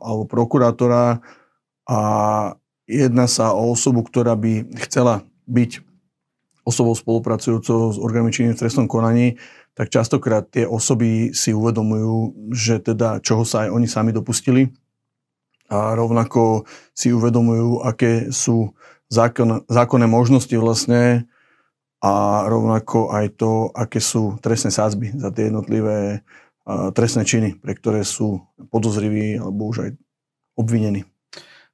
alebo 0.01 0.23
prokurátora 0.25 1.21
a 1.85 1.99
jedná 2.89 3.29
sa 3.29 3.53
o 3.53 3.69
osobu, 3.69 4.01
ktorá 4.01 4.33
by 4.33 4.65
chcela 4.89 5.21
byť 5.45 5.94
osobou 6.65 6.97
spolupracujúcou 6.97 7.93
s 7.93 7.97
orgánmi 8.01 8.33
činným 8.33 8.57
v 8.57 8.61
trestnom 8.65 8.89
konaní, 8.89 9.37
tak 9.77 9.93
častokrát 9.93 10.49
tie 10.49 10.65
osoby 10.65 11.29
si 11.31 11.53
uvedomujú, 11.53 12.49
že 12.51 12.81
teda 12.81 13.21
čoho 13.21 13.45
sa 13.45 13.69
aj 13.69 13.69
oni 13.69 13.87
sami 13.87 14.09
dopustili 14.09 14.73
a 15.69 15.93
rovnako 15.93 16.65
si 16.97 17.13
uvedomujú, 17.13 17.85
aké 17.85 18.33
sú 18.33 18.73
zákon, 19.09 19.61
zákonné 19.69 20.09
možnosti 20.09 20.53
vlastne 20.57 21.29
a 22.01 22.45
rovnako 22.49 23.13
aj 23.13 23.25
to, 23.37 23.69
aké 23.73 24.01
sú 24.01 24.37
trestné 24.41 24.69
sádzby 24.73 25.21
za 25.21 25.29
tie 25.29 25.49
jednotlivé 25.49 26.21
trestné 26.97 27.25
činy, 27.25 27.49
pre 27.61 27.77
ktoré 27.77 28.01
sú 28.01 28.41
podozriví 28.73 29.37
alebo 29.37 29.69
už 29.69 29.77
aj 29.85 29.89
obvinení. 30.57 31.05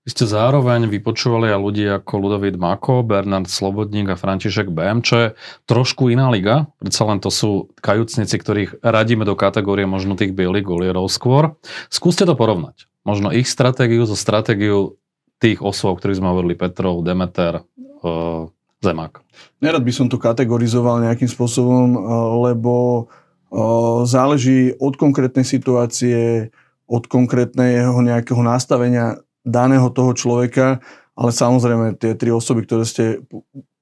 Vy 0.01 0.17
ste 0.17 0.25
zároveň 0.25 0.89
vypočúvali 0.89 1.53
aj 1.53 1.62
ľudí 1.62 1.86
ako 1.86 2.13
Ludovít 2.17 2.58
Mako, 2.58 3.05
Bernard 3.05 3.46
Slobodník 3.46 4.10
a 4.10 4.17
František 4.17 4.74
BM, 4.74 5.05
čo 5.05 5.13
je 5.13 5.27
trošku 5.70 6.10
iná 6.10 6.25
liga. 6.34 6.65
Predsa 6.81 7.05
len 7.05 7.22
to 7.22 7.29
sú 7.29 7.70
kajúcnici, 7.86 8.34
ktorých 8.34 8.81
radíme 8.81 9.29
do 9.29 9.38
kategórie 9.38 9.86
možno 9.86 10.17
tých 10.17 10.34
bielých 10.34 10.65
golierov 10.65 11.05
skôr. 11.05 11.53
Skúste 11.93 12.25
to 12.25 12.34
porovnať. 12.34 12.89
Možno 13.05 13.29
ich 13.29 13.46
stratégiu 13.46 14.01
so 14.10 14.17
stratégiou 14.17 14.98
tých 15.38 15.62
osôb, 15.62 15.93
o 15.93 15.98
ktorých 16.01 16.17
sme 16.17 16.34
hovorili, 16.34 16.58
Petrov, 16.58 17.05
Demeter, 17.05 17.62
uh, 17.62 18.50
Zemák. 18.81 19.22
Nerad 19.62 19.86
by 19.86 19.93
som 19.93 20.10
to 20.10 20.17
kategorizoval 20.17 20.98
nejakým 21.05 21.29
spôsobom, 21.29 21.93
uh, 21.93 22.01
lebo 22.50 23.05
uh, 23.53 24.01
záleží 24.10 24.74
od 24.81 24.98
konkrétnej 24.98 25.46
situácie, 25.46 26.50
od 26.89 27.05
konkrétneho 27.05 28.01
nejakého 28.01 28.41
nastavenia 28.41 29.22
daného 29.41 29.89
toho 29.89 30.13
človeka, 30.13 30.79
ale 31.17 31.31
samozrejme 31.33 31.98
tie 31.98 32.17
tri 32.17 32.29
osoby, 32.33 32.65
ktoré 32.65 32.83
ste 32.86 33.25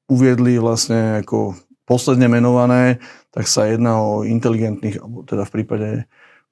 uviedli 0.10 0.58
vlastne 0.58 1.22
ako 1.22 1.56
posledne 1.86 2.30
menované, 2.30 3.02
tak 3.34 3.46
sa 3.50 3.70
jedná 3.70 4.02
o 4.02 4.22
inteligentných, 4.26 5.02
alebo 5.02 5.26
teda 5.26 5.46
v 5.46 5.54
prípade 5.54 5.90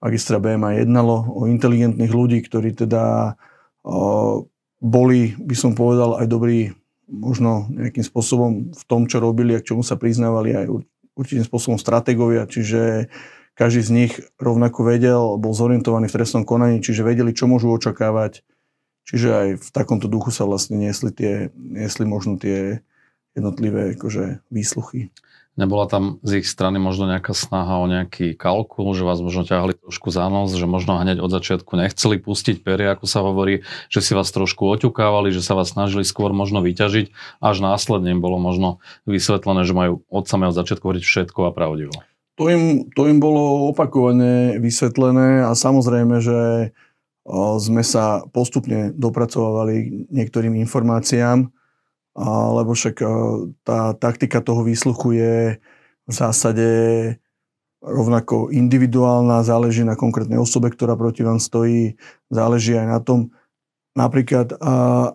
magistra 0.01 0.37
BMA 0.37 0.81
jednalo 0.81 1.25
o 1.29 1.49
inteligentných 1.49 2.13
ľudí, 2.13 2.41
ktorí 2.45 2.73
teda 2.77 3.33
o, 3.81 4.45
boli, 4.77 5.33
by 5.37 5.55
som 5.57 5.73
povedal, 5.73 6.21
aj 6.21 6.27
dobrí 6.29 6.73
možno 7.09 7.65
nejakým 7.71 8.05
spôsobom 8.05 8.51
v 8.73 8.83
tom, 8.85 9.09
čo 9.09 9.23
robili 9.23 9.57
a 9.57 9.61
k 9.61 9.73
čomu 9.73 9.81
sa 9.81 9.97
priznávali 9.97 10.53
aj 10.53 10.65
určitým 11.17 11.45
spôsobom 11.45 11.81
stratégovia, 11.81 12.45
čiže 12.45 13.09
každý 13.57 13.81
z 13.81 13.91
nich 13.93 14.13
rovnako 14.37 14.85
vedel, 14.85 15.21
bol 15.41 15.49
zorientovaný 15.49 16.05
v 16.09 16.15
trestnom 16.21 16.45
konaní, 16.45 16.77
čiže 16.77 17.01
vedeli, 17.01 17.33
čo 17.33 17.49
môžu 17.49 17.73
očakávať, 17.73 18.45
Čiže 19.07 19.29
aj 19.31 19.47
v 19.63 19.69
takomto 19.71 20.11
duchu 20.11 20.35
sa 20.35 20.43
vlastne 20.43 20.75
niesli, 20.75 21.15
tie, 21.15 21.49
niesli 21.55 22.03
možno 22.03 22.35
tie 22.35 22.83
jednotlivé 23.31 23.95
akože, 23.95 24.43
výsluchy. 24.51 25.15
Nebola 25.57 25.89
tam 25.89 26.21
z 26.21 26.45
ich 26.45 26.45
strany 26.45 26.77
možno 26.77 27.09
nejaká 27.09 27.33
snaha 27.33 27.81
o 27.81 27.89
nejaký 27.89 28.37
kalkul, 28.37 28.93
že 28.93 29.01
vás 29.01 29.17
možno 29.25 29.41
ťahali 29.41 29.73
trošku 29.73 30.13
za 30.13 30.29
nos, 30.29 30.53
že 30.53 30.69
možno 30.69 31.01
hneď 31.01 31.17
od 31.17 31.33
začiatku 31.33 31.73
nechceli 31.73 32.21
pustiť 32.21 32.61
perie, 32.61 32.85
ako 32.93 33.09
sa 33.09 33.25
hovorí, 33.25 33.65
že 33.89 34.05
si 34.05 34.13
vás 34.13 34.29
trošku 34.29 34.69
oťukávali, 34.69 35.33
že 35.33 35.41
sa 35.41 35.57
vás 35.57 35.73
snažili 35.73 36.05
skôr 36.05 36.29
možno 36.29 36.61
vyťažiť, 36.61 37.09
až 37.41 37.55
následne 37.65 38.13
im 38.13 38.21
bolo 38.21 38.37
možno 38.37 38.77
vysvetlené, 39.09 39.65
že 39.65 39.73
majú 39.73 40.05
od 40.13 40.29
samého 40.29 40.53
začiatku 40.53 40.85
hovoriť 40.85 41.01
všetko 41.01 41.49
a 41.49 41.55
pravdivo. 41.55 41.95
To 42.37 42.53
im, 42.53 42.93
to 42.93 43.09
im 43.09 43.17
bolo 43.17 43.73
opakovane 43.73 44.61
vysvetlené 44.61 45.41
a 45.41 45.57
samozrejme, 45.57 46.21
že 46.21 46.69
sme 47.59 47.83
sa 47.83 48.23
postupne 48.31 48.95
dopracovali 48.95 50.07
niektorým 50.07 50.55
informáciám, 50.63 51.51
lebo 52.55 52.71
však 52.71 53.03
tá 53.67 53.93
taktika 53.99 54.39
toho 54.39 54.63
výsluchu 54.63 55.19
je 55.19 55.35
v 56.07 56.11
zásade 56.11 56.69
rovnako 57.83 58.49
individuálna, 58.49 59.45
záleží 59.45 59.83
na 59.83 59.99
konkrétnej 59.99 60.39
osobe, 60.39 60.71
ktorá 60.73 60.97
proti 60.97 61.21
vám 61.21 61.37
stojí, 61.37 61.99
záleží 62.31 62.73
aj 62.73 62.87
na 62.89 62.99
tom, 63.03 63.19
napríklad 63.93 64.55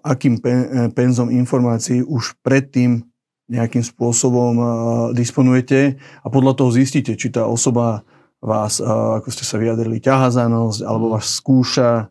akým 0.04 0.38
pen, 0.38 0.92
penzom 0.94 1.32
informácií 1.32 2.04
už 2.06 2.38
predtým 2.44 3.02
nejakým 3.50 3.82
spôsobom 3.82 4.52
a, 4.56 4.70
disponujete 5.10 5.98
a 6.22 6.26
podľa 6.30 6.62
toho 6.62 6.70
zistíte, 6.70 7.18
či 7.18 7.34
tá 7.34 7.44
osoba 7.50 8.06
vás, 8.42 8.82
a, 8.82 9.22
ako 9.22 9.28
ste 9.30 9.46
sa 9.46 9.56
vyjadrili, 9.56 10.02
ťaha 10.02 10.28
za 10.34 10.44
nos, 10.50 10.82
alebo 10.82 11.14
vás 11.14 11.30
skúša. 11.30 12.10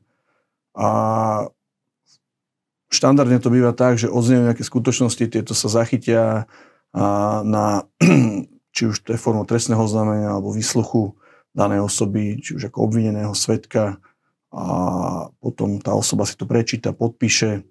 A 0.71 0.89
štandardne 2.87 3.43
to 3.43 3.51
býva 3.51 3.75
tak, 3.75 3.99
že 3.99 4.07
odznejú 4.07 4.47
nejaké 4.47 4.63
skutočnosti, 4.63 5.27
tieto 5.27 5.51
sa 5.51 5.67
zachytia 5.67 6.47
na 7.43 7.87
či 8.75 8.87
už 8.87 9.03
to 9.03 9.15
je 9.15 9.19
formou 9.19 9.43
trestného 9.43 9.83
znamenia 9.83 10.31
alebo 10.31 10.55
výsluchu 10.55 11.15
danej 11.51 11.83
osoby, 11.83 12.39
či 12.39 12.55
už 12.55 12.71
ako 12.71 12.87
obvineného 12.87 13.35
svetka. 13.35 13.99
A 14.51 14.65
potom 15.39 15.79
tá 15.79 15.95
osoba 15.95 16.27
si 16.27 16.35
to 16.35 16.47
prečíta, 16.47 16.95
podpíše. 16.95 17.63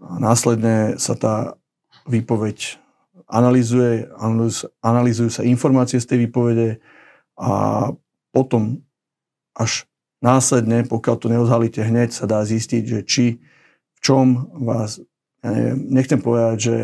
A 0.00 0.16
následne 0.20 0.96
sa 0.96 1.16
tá 1.16 1.60
výpoveď 2.08 2.80
analýzuje, 3.28 4.08
analýzujú 4.80 5.30
sa 5.32 5.44
informácie 5.44 6.00
z 6.00 6.08
tej 6.08 6.18
výpovede 6.28 6.68
a 7.40 7.52
potom 8.36 8.84
až 9.56 9.88
následne, 10.20 10.84
pokiaľ 10.84 11.16
to 11.16 11.26
neodhalíte 11.32 11.80
hneď, 11.80 12.12
sa 12.12 12.28
dá 12.28 12.44
zistiť, 12.44 12.82
že 12.84 13.00
či 13.08 13.24
v 13.96 13.98
čom 14.04 14.52
vás 14.60 15.00
ja 15.40 15.50
neviem, 15.56 15.88
nechcem 15.88 16.20
povedať, 16.20 16.56
že 16.60 16.76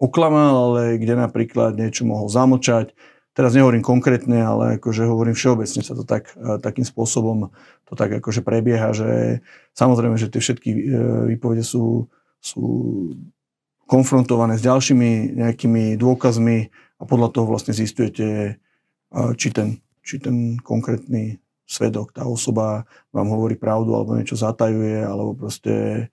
oklamal, 0.00 0.72
ale 0.72 0.96
kde 0.96 1.12
napríklad 1.12 1.76
niečo 1.76 2.08
mohol 2.08 2.32
zamočať. 2.32 2.96
Teraz 3.36 3.52
nehovorím 3.52 3.84
konkrétne, 3.84 4.40
ale 4.40 4.80
akože 4.80 5.04
hovorím 5.04 5.36
všeobecne 5.36 5.84
sa 5.84 5.92
to 5.92 6.08
tak, 6.08 6.32
e, 6.34 6.56
takým 6.58 6.88
spôsobom 6.88 7.52
to 7.84 7.92
tak 7.94 8.10
akože 8.18 8.40
prebieha, 8.40 8.96
že 8.96 9.44
samozrejme, 9.76 10.16
že 10.16 10.32
tie 10.32 10.40
všetky 10.40 10.70
e, 10.72 10.78
výpovede 11.36 11.62
sú, 11.62 12.08
sú 12.40 12.64
konfrontované 13.84 14.56
s 14.56 14.64
ďalšími 14.64 15.38
nejakými 15.38 16.00
dôkazmi 16.00 16.58
a 16.98 17.02
podľa 17.04 17.28
toho 17.30 17.46
vlastne 17.46 17.76
zistujete, 17.76 18.26
e, 18.26 19.22
či 19.36 19.48
ten, 19.52 19.78
či 20.08 20.16
ten 20.16 20.56
konkrétny 20.56 21.36
svedok, 21.68 22.16
tá 22.16 22.24
osoba 22.24 22.88
vám 23.12 23.28
hovorí 23.28 23.60
pravdu 23.60 23.92
alebo 23.92 24.16
niečo 24.16 24.40
zatajuje, 24.40 25.04
alebo 25.04 25.36
proste 25.36 26.08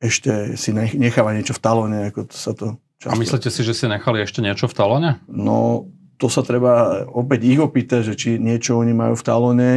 ešte 0.00 0.56
si 0.56 0.72
necháva 0.72 1.36
niečo 1.36 1.52
v 1.52 1.60
talóne, 1.60 2.08
ako 2.08 2.32
to 2.32 2.36
sa 2.36 2.56
to 2.56 2.80
často... 2.96 3.12
A 3.12 3.20
myslíte 3.20 3.52
si, 3.52 3.60
že 3.60 3.76
si 3.76 3.84
nechali 3.84 4.24
ešte 4.24 4.40
niečo 4.40 4.72
v 4.72 4.76
talóne? 4.78 5.20
No, 5.28 5.90
to 6.16 6.32
sa 6.32 6.40
treba 6.40 7.04
opäť 7.12 7.44
ich 7.44 7.60
opýtať, 7.60 8.08
že 8.08 8.14
či 8.16 8.30
niečo 8.40 8.80
oni 8.80 8.96
majú 8.96 9.18
v 9.18 9.26
talóne, 9.26 9.70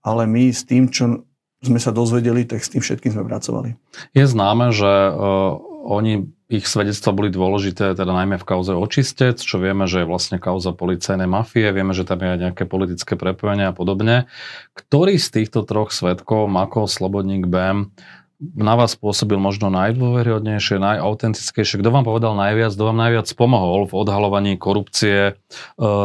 ale 0.00 0.22
my 0.24 0.48
s 0.48 0.64
tým, 0.64 0.88
čo 0.88 1.28
sme 1.60 1.82
sa 1.82 1.90
dozvedeli, 1.90 2.46
tak 2.46 2.62
s 2.62 2.70
tým 2.70 2.80
všetkým 2.80 3.10
sme 3.16 3.26
pracovali. 3.26 3.74
Je 4.14 4.24
známe, 4.24 4.70
že 4.70 4.86
uh, 4.86 5.58
oni, 5.86 6.26
ich 6.50 6.66
svedectva 6.66 7.14
boli 7.14 7.30
dôležité, 7.30 7.94
teda 7.94 8.10
najmä 8.10 8.42
v 8.42 8.48
kauze 8.48 8.74
očistec, 8.74 9.38
čo 9.38 9.62
vieme, 9.62 9.86
že 9.86 10.02
je 10.02 10.10
vlastne 10.10 10.42
kauza 10.42 10.74
policajnej 10.74 11.30
mafie, 11.30 11.70
vieme, 11.70 11.94
že 11.94 12.02
tam 12.02 12.26
je 12.26 12.34
aj 12.34 12.40
nejaké 12.42 12.64
politické 12.66 13.14
prepojenie 13.14 13.70
a 13.70 13.74
podobne. 13.74 14.26
Ktorý 14.74 15.14
z 15.22 15.42
týchto 15.42 15.62
troch 15.62 15.94
svetkov, 15.94 16.50
Mako, 16.50 16.90
Slobodník, 16.90 17.46
BM, 17.46 17.94
na 18.40 18.74
vás 18.76 18.92
pôsobil 18.98 19.40
možno 19.40 19.72
najdôveryhodnejšie, 19.72 20.76
najautentickejšie? 20.76 21.80
Kto 21.80 21.88
vám 21.88 22.04
povedal 22.04 22.36
najviac, 22.36 22.76
kto 22.76 22.84
vám 22.84 22.98
najviac 23.00 23.28
pomohol 23.32 23.88
v 23.88 23.96
odhalovaní 23.96 24.60
korupcie 24.60 25.32
e, 25.32 25.32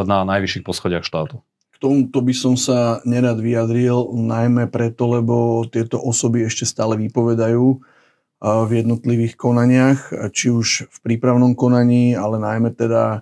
na 0.08 0.24
najvyšších 0.24 0.64
poschodiach 0.64 1.04
štátu? 1.04 1.44
K 1.76 1.76
tomuto 1.82 2.24
by 2.24 2.32
som 2.32 2.56
sa 2.56 3.04
nerad 3.04 3.42
vyjadril, 3.42 4.16
najmä 4.16 4.72
preto, 4.72 5.12
lebo 5.12 5.66
tieto 5.68 6.00
osoby 6.00 6.48
ešte 6.48 6.64
stále 6.64 6.96
vypovedajú 6.96 7.84
v 8.42 8.72
jednotlivých 8.82 9.38
konaniach, 9.38 10.10
či 10.34 10.50
už 10.50 10.90
v 10.90 10.98
prípravnom 11.06 11.54
konaní, 11.54 12.18
ale 12.18 12.42
najmä 12.42 12.74
teda 12.74 13.22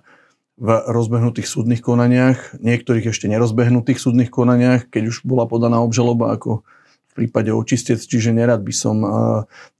v 0.60 0.68
rozbehnutých 0.88 1.48
súdnych 1.48 1.84
konaniach, 1.84 2.56
niektorých 2.56 3.12
ešte 3.12 3.28
nerozbehnutých 3.28 4.00
súdnych 4.00 4.32
konaniach, 4.32 4.88
keď 4.88 5.12
už 5.12 5.28
bola 5.28 5.44
podaná 5.44 5.80
obžaloba, 5.80 6.32
ako 6.36 6.64
v 7.10 7.12
prípade 7.12 7.52
očistec, 7.52 8.00
čiže 8.00 8.32
nerad 8.32 8.64
by 8.64 8.72
som 8.72 8.96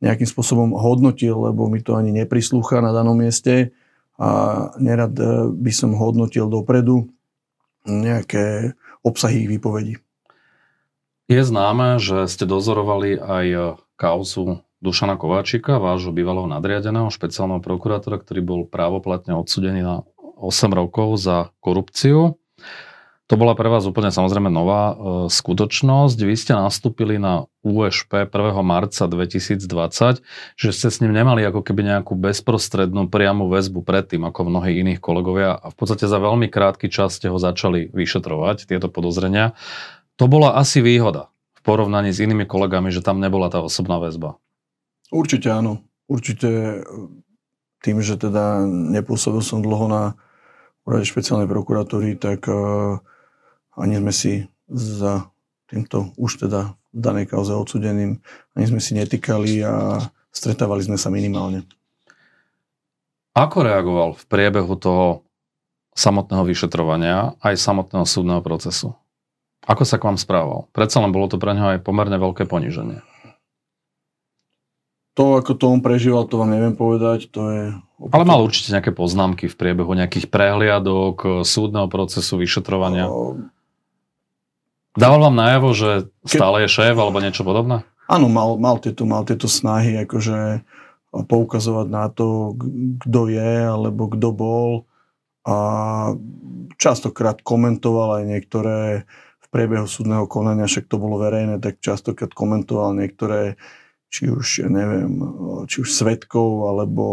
nejakým 0.05 0.29
spôsobom 0.29 0.77
hodnotil, 0.77 1.37
lebo 1.49 1.69
mi 1.73 1.81
to 1.81 1.97
ani 1.97 2.13
neprislúcha 2.13 2.85
na 2.85 2.93
danom 2.93 3.17
mieste 3.17 3.73
a 4.21 4.31
nerad 4.77 5.17
e, 5.17 5.49
by 5.49 5.73
som 5.73 5.97
hodnotil 5.97 6.45
dopredu 6.53 7.09
nejaké 7.89 8.77
obsahy 9.01 9.49
ich 9.49 9.51
výpovedí. 9.57 9.95
Je 11.33 11.41
známe, 11.41 11.97
že 11.97 12.29
ste 12.29 12.45
dozorovali 12.45 13.17
aj 13.17 13.81
kauzu 13.97 14.61
Dušana 14.81 15.21
Kováčika, 15.21 15.77
vášho 15.77 16.09
bývalého 16.09 16.49
nadriadeného 16.49 17.13
špeciálneho 17.13 17.61
prokurátora, 17.61 18.17
ktorý 18.17 18.41
bol 18.41 18.61
právoplatne 18.65 19.37
odsudený 19.37 19.85
na 19.85 20.09
8 20.41 20.73
rokov 20.73 21.21
za 21.21 21.53
korupciu. 21.61 22.41
To 23.31 23.39
bola 23.39 23.55
pre 23.55 23.71
vás 23.71 23.87
úplne 23.87 24.11
samozrejme 24.11 24.51
nová 24.51 24.91
e, 24.91 24.95
skutočnosť. 25.31 26.19
Vy 26.19 26.35
ste 26.35 26.59
nastúpili 26.59 27.15
na 27.15 27.47
USP 27.63 28.27
1. 28.27 28.33
marca 28.67 29.07
2020, 29.07 30.25
že 30.59 30.71
ste 30.75 30.89
s 30.91 30.99
ním 30.99 31.15
nemali 31.15 31.47
ako 31.47 31.63
keby 31.63 31.87
nejakú 31.95 32.19
bezprostrednú 32.19 33.07
priamu 33.07 33.47
väzbu 33.47 33.87
predtým, 33.87 34.27
ako 34.27 34.51
mnohí 34.51 34.83
iných 34.83 34.99
kolegovia 34.99 35.55
a 35.55 35.71
v 35.71 35.77
podstate 35.79 36.11
za 36.11 36.19
veľmi 36.19 36.51
krátky 36.51 36.91
čas 36.91 37.23
ste 37.23 37.31
ho 37.31 37.39
začali 37.39 37.95
vyšetrovať, 37.95 38.67
tieto 38.67 38.91
podozrenia. 38.91 39.55
To 40.19 40.27
bola 40.27 40.59
asi 40.59 40.83
výhoda 40.83 41.31
v 41.55 41.61
porovnaní 41.63 42.11
s 42.11 42.19
inými 42.19 42.51
kolegami, 42.51 42.91
že 42.91 43.05
tam 43.05 43.23
nebola 43.23 43.47
tá 43.47 43.63
osobná 43.63 44.03
väzba. 44.03 44.43
Určite 45.11 45.51
áno. 45.51 45.83
Určite 46.11 46.83
tým, 47.83 47.99
že 48.03 48.19
teda 48.19 48.67
nepôsobil 48.67 49.43
som 49.43 49.63
dlho 49.63 49.87
na 49.87 50.03
úrade 50.85 51.07
špeciálnej 51.07 51.47
prokuratúry, 51.47 52.19
tak 52.19 52.47
uh, 52.51 52.99
ani 53.79 54.01
sme 54.03 54.13
si 54.13 54.33
za 54.71 55.31
týmto 55.71 56.11
už 56.19 56.47
teda 56.47 56.75
v 56.91 56.99
danej 56.99 57.31
kauze 57.31 57.55
odsudeným, 57.55 58.19
ani 58.59 58.65
sme 58.67 58.83
si 58.83 58.99
netýkali 58.99 59.63
a 59.63 60.03
stretávali 60.35 60.83
sme 60.83 60.99
sa 60.99 61.11
minimálne. 61.15 61.63
Ako 63.39 63.63
reagoval 63.63 64.19
v 64.19 64.25
priebehu 64.27 64.75
toho 64.75 65.23
samotného 65.95 66.43
vyšetrovania 66.43 67.39
aj 67.39 67.55
samotného 67.55 68.03
súdneho 68.03 68.43
procesu? 68.43 68.99
Ako 69.71 69.87
sa 69.87 70.03
k 70.03 70.11
vám 70.11 70.19
správal? 70.19 70.67
Predsa 70.75 70.99
len 70.99 71.15
bolo 71.15 71.31
to 71.31 71.39
pre 71.39 71.55
neho 71.55 71.79
aj 71.79 71.87
pomerne 71.87 72.19
veľké 72.19 72.51
poníženie. 72.51 73.07
To, 75.19 75.43
ako 75.43 75.53
to 75.59 75.65
on 75.67 75.81
prežíval, 75.83 76.29
to 76.31 76.39
vám 76.39 76.55
neviem 76.55 76.75
povedať. 76.79 77.29
To 77.35 77.41
je 77.51 77.65
ale 78.01 78.25
mal 78.25 78.41
určite 78.41 78.73
nejaké 78.73 78.97
poznámky 78.97 79.45
v 79.45 79.59
priebehu 79.61 79.93
nejakých 79.93 80.33
prehliadok, 80.33 81.45
súdneho 81.45 81.85
procesu, 81.93 82.41
vyšetrovania. 82.41 83.13
Dával 84.97 85.21
vám 85.29 85.37
najavo, 85.37 85.77
že 85.77 85.91
stále 86.25 86.65
je 86.65 86.73
šéf 86.73 86.97
alebo 86.97 87.21
niečo 87.21 87.45
podobné? 87.45 87.85
Áno, 88.09 88.33
mal, 88.33 88.57
mal, 88.57 88.81
tieto, 88.81 89.05
mal 89.05 89.29
tieto 89.29 89.47
snahy 89.47 90.01
akože 90.03 90.65
poukazovať 91.13 91.87
na 91.93 92.09
to, 92.09 92.57
kto 93.05 93.21
je 93.29 93.55
alebo 93.69 94.09
kto 94.09 94.29
bol 94.33 94.71
a 95.45 95.57
častokrát 96.81 97.45
komentoval 97.45 98.23
aj 98.23 98.25
niektoré 98.27 98.79
v 99.39 99.47
priebehu 99.53 99.87
súdneho 99.87 100.25
konania, 100.25 100.71
však 100.71 100.89
to 100.89 100.97
bolo 100.97 101.21
verejné, 101.23 101.59
tak 101.63 101.83
častokrát 101.85 102.33
komentoval 102.33 102.97
niektoré 102.97 103.61
či 104.11 104.27
už, 104.29 104.67
neviem, 104.67 105.23
či 105.71 105.87
už 105.87 105.95
svetkov 105.95 106.67
alebo 106.67 107.05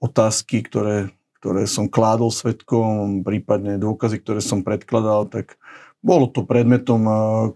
otázky, 0.00 0.64
ktoré, 0.64 1.12
ktoré 1.38 1.68
som 1.68 1.92
kládol 1.92 2.32
svetkom, 2.32 3.20
prípadne 3.20 3.76
dôkazy, 3.76 4.24
ktoré 4.24 4.40
som 4.40 4.64
predkladal, 4.64 5.28
tak 5.28 5.60
bolo 6.04 6.28
to 6.28 6.44
predmetom 6.44 7.00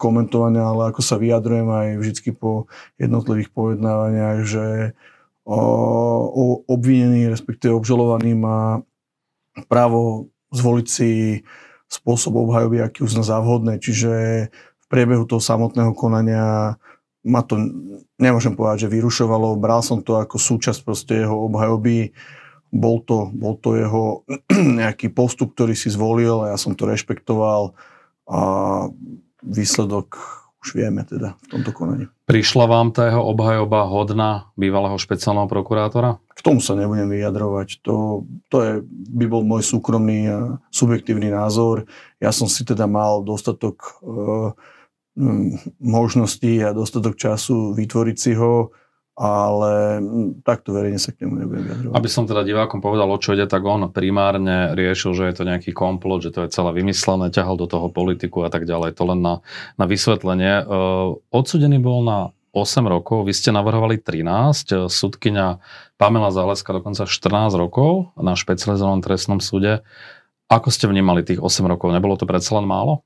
komentovania, 0.01 0.65
ale 0.73 0.93
ako 0.93 1.05
sa 1.05 1.21
vyjadrujem 1.21 1.69
aj 1.69 1.89
vždy 2.01 2.31
po 2.33 2.65
jednotlivých 2.97 3.53
povednávaniach, 3.53 4.39
že 4.45 4.97
o, 5.45 6.65
obvinený, 6.65 7.29
respektíve 7.29 7.77
obžalovaný 7.77 8.33
má 8.37 8.81
právo 9.69 10.33
zvoliť 10.53 10.87
si 10.89 11.11
spôsob 11.93 12.41
obhajoby, 12.41 12.81
aký 12.81 13.05
uzna 13.05 13.21
za 13.21 13.41
vhodné. 13.41 13.81
Čiže 13.81 14.13
v 14.53 14.87
priebehu 14.89 15.29
toho 15.29 15.41
samotného 15.41 15.93
konania 15.93 16.77
ma 17.27 17.43
to, 17.43 17.59
nemôžem 18.19 18.55
povedať, 18.55 18.87
že 18.87 18.93
vyrušovalo, 18.95 19.59
bral 19.59 19.83
som 19.83 20.03
to 20.03 20.19
ako 20.19 20.39
súčasť 20.39 20.81
proste 20.87 21.15
jeho 21.27 21.35
obhajoby, 21.51 22.15
bol 22.69 23.01
to, 23.01 23.33
bol 23.33 23.57
to 23.59 23.75
jeho 23.75 24.23
nejaký 24.81 25.09
postup, 25.11 25.57
ktorý 25.57 25.75
si 25.75 25.89
zvolil 25.89 26.45
a 26.47 26.55
ja 26.55 26.57
som 26.61 26.77
to 26.77 26.85
rešpektoval 26.87 27.73
a 28.29 28.41
výsledok 29.41 30.39
už 30.59 30.75
vieme 30.75 31.07
teda 31.07 31.39
v 31.39 31.49
tomto 31.49 31.71
konaní. 31.71 32.05
Prišla 32.27 32.67
vám 32.67 32.91
tá 32.91 33.07
jeho 33.09 33.23
obhajoba 33.23 33.87
hodná 33.87 34.51
bývalého 34.59 34.99
špeciálneho 34.99 35.47
prokurátora? 35.47 36.19
K 36.35 36.41
tomu 36.43 36.59
sa 36.59 36.75
nebudem 36.75 37.09
vyjadrovať. 37.09 37.81
To, 37.87 38.27
to 38.51 38.57
je, 38.61 38.73
by 39.15 39.25
bol 39.31 39.47
môj 39.47 39.63
súkromný 39.63 40.29
a 40.29 40.39
subjektívny 40.75 41.31
názor. 41.31 41.87
Ja 42.19 42.35
som 42.35 42.51
si 42.51 42.67
teda 42.67 42.91
mal 42.91 43.23
dostatok 43.23 43.77
e, 43.81 43.91
možností 45.83 46.63
a 46.63 46.71
dostatok 46.71 47.19
času 47.19 47.75
vytvoriť 47.75 48.17
si 48.17 48.33
ho, 48.39 48.71
ale 49.19 49.99
takto 50.47 50.71
verejne 50.71 51.03
sa 51.03 51.11
k 51.11 51.27
nemu 51.27 51.43
nebudem 51.43 51.65
vyjadrovať. 51.67 51.95
Aby 51.99 52.09
som 52.09 52.25
teda 52.31 52.47
divákom 52.47 52.79
povedal, 52.79 53.11
o 53.11 53.19
čo 53.19 53.35
ide, 53.35 53.51
tak 53.51 53.67
on 53.67 53.91
primárne 53.91 54.79
riešil, 54.79 55.19
že 55.19 55.27
je 55.27 55.35
to 55.35 55.49
nejaký 55.49 55.75
komplot, 55.75 56.23
že 56.23 56.31
to 56.31 56.47
je 56.47 56.55
celé 56.55 56.71
vymyslené, 56.71 57.35
ťahal 57.35 57.59
do 57.59 57.67
toho 57.67 57.91
politiku 57.91 58.47
a 58.47 58.51
tak 58.51 58.63
ďalej. 58.63 58.95
To 58.95 59.11
len 59.11 59.19
na, 59.19 59.35
na 59.75 59.85
vysvetlenie. 59.91 60.63
Odsudený 61.35 61.83
bol 61.83 62.07
na 62.07 62.31
8 62.55 62.87
rokov, 62.87 63.27
vy 63.27 63.35
ste 63.35 63.51
navrhovali 63.51 63.99
13, 63.99 64.87
súdkyňa 64.87 65.47
Pamela 65.99 66.31
Záleska 66.31 66.71
dokonca 66.71 67.05
14 67.05 67.59
rokov 67.59 68.15
na 68.15 68.39
špecializovanom 68.39 69.03
trestnom 69.03 69.43
súde. 69.43 69.83
Ako 70.49 70.73
ste 70.73 70.89
vnímali 70.89 71.27
tých 71.27 71.43
8 71.43 71.67
rokov? 71.67 71.91
Nebolo 71.91 72.15
to 72.15 72.25
predsa 72.25 72.57
len 72.57 72.65
málo? 72.65 73.05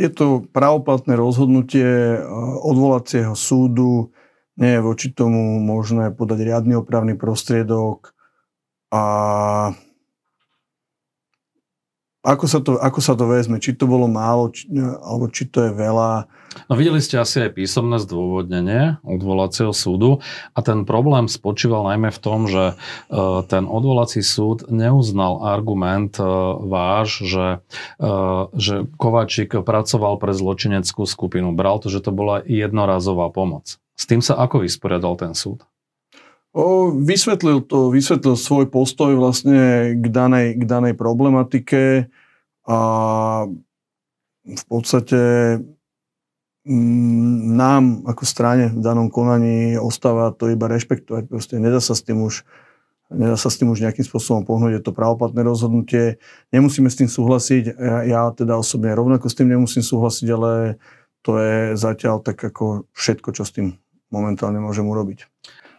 Je 0.00 0.08
to 0.08 0.48
pravoplatné 0.50 1.20
rozhodnutie 1.20 2.16
odvolacieho 2.64 3.36
súdu, 3.36 4.10
nie 4.56 4.72
je 4.72 4.80
voči 4.80 5.12
tomu 5.12 5.60
možné 5.60 6.16
podať 6.16 6.38
riadny 6.48 6.80
opravný 6.80 7.12
prostriedok. 7.12 8.16
A 8.88 9.02
ako 12.26 12.44
sa 12.50 12.58
to, 12.58 12.74
ako 12.82 12.98
sa 12.98 13.14
to 13.14 13.30
vezme? 13.30 13.62
Či 13.62 13.78
to 13.78 13.86
bolo 13.86 14.10
málo, 14.10 14.50
či, 14.50 14.66
alebo 15.06 15.30
či 15.30 15.46
to 15.46 15.62
je 15.62 15.72
veľa? 15.72 16.26
No 16.66 16.72
videli 16.74 16.98
ste 16.98 17.20
asi 17.20 17.46
aj 17.46 17.54
písomné 17.54 18.00
zdôvodnenie 18.02 18.98
odvolacieho 19.04 19.70
súdu 19.76 20.24
a 20.56 20.58
ten 20.64 20.88
problém 20.88 21.28
spočíval 21.30 21.84
najmä 21.86 22.08
v 22.10 22.22
tom, 22.22 22.48
že 22.48 22.74
uh, 22.74 23.44
ten 23.44 23.68
odvolací 23.68 24.24
súd 24.24 24.66
neuznal 24.72 25.44
argument 25.44 26.16
uh, 26.16 26.56
váš, 26.64 27.22
že, 27.28 27.60
že 28.56 28.74
Kováčik 28.96 29.52
pracoval 29.62 30.16
pre 30.16 30.32
zločineckú 30.32 31.04
skupinu. 31.04 31.52
Bral 31.52 31.78
to, 31.78 31.92
že 31.92 32.02
to 32.02 32.10
bola 32.10 32.40
jednorazová 32.42 33.28
pomoc. 33.30 33.76
S 33.96 34.04
tým 34.08 34.24
sa 34.24 34.40
ako 34.40 34.64
vysporiadal 34.64 35.14
ten 35.20 35.36
súd? 35.36 35.64
O, 36.56 36.88
vysvetlil 36.88 37.68
to, 37.68 37.92
vysvetlil 37.92 38.32
svoj 38.32 38.72
postoj 38.72 39.12
vlastne 39.12 39.92
k 39.92 40.04
danej, 40.08 40.56
k 40.56 40.64
danej 40.64 40.96
problematike 40.96 42.08
a 42.64 42.80
v 44.40 44.64
podstate 44.64 45.20
mm, 46.64 47.60
nám 47.60 48.08
ako 48.08 48.24
strane 48.24 48.72
v 48.72 48.80
danom 48.80 49.12
konaní 49.12 49.76
ostáva 49.76 50.32
to 50.32 50.48
iba 50.48 50.64
rešpektovať. 50.64 51.28
Proste 51.28 51.60
nedá 51.60 51.76
sa 51.76 51.92
s 51.92 52.00
tým 52.00 52.24
už 52.24 52.48
nedá 53.12 53.36
sa 53.36 53.52
s 53.52 53.60
tým 53.60 53.68
už 53.68 53.84
nejakým 53.84 54.08
spôsobom 54.08 54.48
pohnúť, 54.48 54.80
je 54.80 54.82
to 54.88 54.96
pravoplatné 54.96 55.44
rozhodnutie. 55.44 56.16
Nemusíme 56.56 56.88
s 56.88 56.96
tým 56.96 57.12
súhlasiť, 57.12 57.76
ja, 57.76 57.96
ja 58.08 58.22
teda 58.32 58.56
osobne 58.56 58.96
rovnako 58.96 59.28
s 59.28 59.36
tým 59.36 59.52
nemusím 59.52 59.84
súhlasiť, 59.84 60.28
ale 60.32 60.80
to 61.20 61.36
je 61.36 61.76
zatiaľ 61.76 62.24
tak 62.24 62.40
ako 62.40 62.88
všetko, 62.96 63.28
čo 63.36 63.44
s 63.44 63.52
tým 63.52 63.76
momentálne 64.08 64.56
môžem 64.56 64.88
urobiť. 64.88 65.28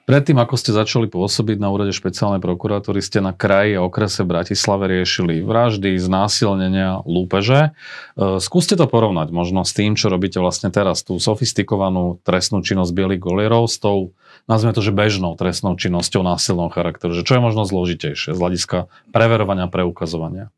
Predtým, 0.07 0.39
ako 0.39 0.55
ste 0.55 0.71
začali 0.71 1.11
pôsobiť 1.11 1.59
na 1.59 1.67
úrade 1.67 1.91
špeciálnej 1.91 2.39
prokuratúry, 2.39 3.03
ste 3.03 3.19
na 3.19 3.35
kraji 3.35 3.75
a 3.75 3.83
okrese 3.83 4.23
Bratislave 4.23 4.87
riešili 4.87 5.43
vraždy, 5.43 5.99
znásilnenia, 5.99 7.03
lúpeže. 7.03 7.75
E, 8.15 8.39
skúste 8.39 8.79
to 8.79 8.87
porovnať 8.87 9.35
možno 9.35 9.67
s 9.67 9.75
tým, 9.75 9.99
čo 9.99 10.07
robíte 10.07 10.39
vlastne 10.39 10.71
teraz, 10.71 11.03
tú 11.03 11.19
sofistikovanú 11.19 12.23
trestnú 12.23 12.63
činnosť 12.63 12.95
bielých 12.95 13.19
golierov 13.19 13.67
s 13.67 13.83
tou, 13.83 14.15
nazvime 14.47 14.71
to, 14.71 14.79
že 14.79 14.95
bežnou 14.95 15.35
trestnou 15.35 15.75
činnosťou 15.75 16.23
násilného 16.23 16.71
charakteru. 16.71 17.11
Že 17.11 17.27
čo 17.27 17.33
je 17.35 17.41
možno 17.43 17.67
zložitejšie 17.67 18.31
z 18.31 18.39
hľadiska 18.39 18.87
preverovania, 19.11 19.67
preukazovania? 19.67 20.55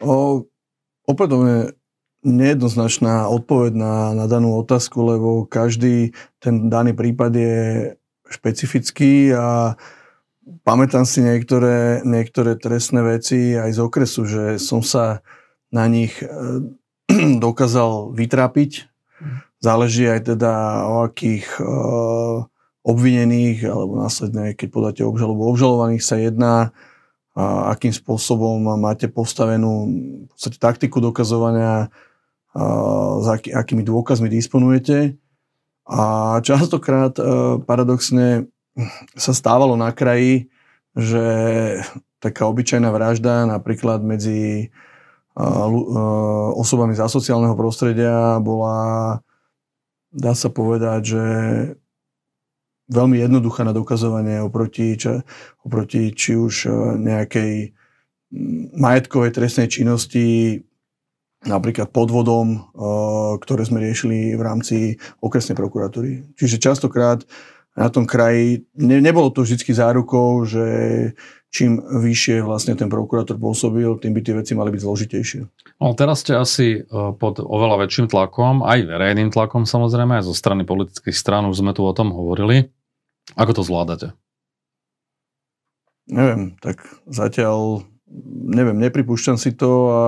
O, 0.00 0.48
opätovne 1.04 1.76
nejednoznačná 2.24 3.28
odpoveď 3.28 3.76
na, 3.76 3.94
na 4.16 4.24
danú 4.24 4.56
otázku, 4.56 4.96
lebo 5.04 5.44
každý 5.44 6.16
ten 6.40 6.72
daný 6.72 6.96
prípad 6.96 7.32
je 7.36 7.56
špecifický 8.28 9.32
a 9.36 9.76
pamätám 10.64 11.04
si 11.08 11.20
niektoré, 11.24 12.04
niektoré 12.04 12.56
trestné 12.56 13.00
veci 13.04 13.56
aj 13.56 13.70
z 13.76 13.80
okresu, 13.80 14.20
že 14.24 14.44
som 14.60 14.80
sa 14.84 15.24
na 15.72 15.88
nich 15.88 16.14
e, 16.20 16.26
dokázal 17.44 18.12
vytrápiť. 18.16 18.88
Záleží 19.60 20.04
aj 20.04 20.36
teda 20.36 20.84
o 20.84 21.08
akých 21.08 21.48
uh, 21.56 22.44
obvinených 22.84 23.64
alebo 23.64 23.96
následne, 23.96 24.52
keď 24.52 24.68
podáte 24.68 25.00
obžalobu 25.00 25.48
obžalovaných 25.48 26.04
sa 26.04 26.20
jedná, 26.20 26.76
a 27.34 27.74
akým 27.74 27.90
spôsobom 27.90 28.62
máte 28.78 29.10
postavenú 29.10 29.90
v 30.22 30.30
podstate 30.30 30.60
taktiku 30.60 31.02
dokazovania, 31.02 31.88
a, 32.54 32.64
s 33.18 33.26
aký, 33.26 33.50
akými 33.50 33.82
dôkazmi 33.82 34.30
disponujete. 34.30 35.18
A 35.84 36.40
častokrát 36.40 37.12
e, 37.20 37.24
paradoxne 37.60 38.48
sa 39.14 39.32
stávalo 39.36 39.76
na 39.76 39.92
kraji, 39.92 40.48
že 40.96 41.24
taká 42.24 42.48
obyčajná 42.48 42.88
vražda 42.88 43.44
napríklad 43.44 44.00
medzi 44.00 44.64
e, 44.64 44.66
e, 45.36 45.82
osobami 46.56 46.96
z 46.96 47.04
asociálneho 47.04 47.52
prostredia 47.52 48.40
bola, 48.40 49.20
dá 50.08 50.32
sa 50.32 50.48
povedať, 50.48 51.00
že 51.04 51.24
veľmi 52.88 53.20
jednoduchá 53.20 53.68
na 53.68 53.76
dokazovanie 53.76 54.40
oproti, 54.40 54.96
či, 54.96 55.20
oproti 55.64 56.16
či 56.16 56.32
už 56.32 56.68
nejakej 56.96 57.76
majetkovej 58.72 59.30
trestnej 59.36 59.68
činnosti 59.68 60.60
napríklad 61.44 61.92
podvodom, 61.92 62.46
eh, 62.56 62.60
ktoré 63.40 63.62
sme 63.64 63.84
riešili 63.84 64.34
v 64.34 64.42
rámci 64.42 64.76
okresnej 65.20 65.56
prokuratúry. 65.56 66.34
Čiže 66.36 66.60
častokrát 66.60 67.22
na 67.74 67.90
tom 67.90 68.06
kraji 68.06 68.64
ne, 68.78 69.02
nebolo 69.02 69.30
to 69.34 69.42
vždy 69.42 69.60
zárukou, 69.74 70.46
že 70.46 70.64
čím 71.54 71.78
vyššie 71.78 72.42
vlastne 72.42 72.74
ten 72.74 72.90
prokurátor 72.90 73.38
pôsobil, 73.38 73.86
tým 74.02 74.10
by 74.10 74.20
tie 74.26 74.34
veci 74.34 74.52
mali 74.58 74.74
byť 74.74 74.82
zložitejšie. 74.82 75.40
No, 75.78 75.94
teraz 75.94 76.26
ste 76.26 76.34
asi 76.34 76.82
eh, 76.82 77.10
pod 77.14 77.38
oveľa 77.38 77.86
väčším 77.86 78.10
tlakom, 78.10 78.64
aj 78.64 78.88
verejným 78.88 79.30
tlakom 79.30 79.68
samozrejme, 79.68 80.18
aj 80.18 80.26
zo 80.26 80.34
strany 80.34 80.66
politických 80.66 81.14
strán, 81.14 81.46
už 81.46 81.62
sme 81.62 81.76
tu 81.76 81.84
o 81.84 81.92
tom 81.94 82.10
hovorili. 82.10 82.72
Ako 83.38 83.56
to 83.56 83.62
zvládate? 83.64 84.12
Neviem, 86.04 86.60
tak 86.60 86.84
zatiaľ 87.08 87.88
neviem, 88.48 88.78
nepripúšťam 88.78 89.36
si 89.36 89.52
to 89.54 89.70
a 89.90 90.02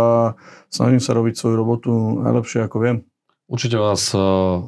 snažím 0.71 1.03
sa 1.03 1.13
robiť 1.17 1.35
svoju 1.35 1.55
robotu 1.59 1.91
najlepšie, 2.23 2.65
ako 2.67 2.77
viem. 2.79 2.97
Určite 3.47 3.79
vás 3.79 4.11
e, 4.11 4.19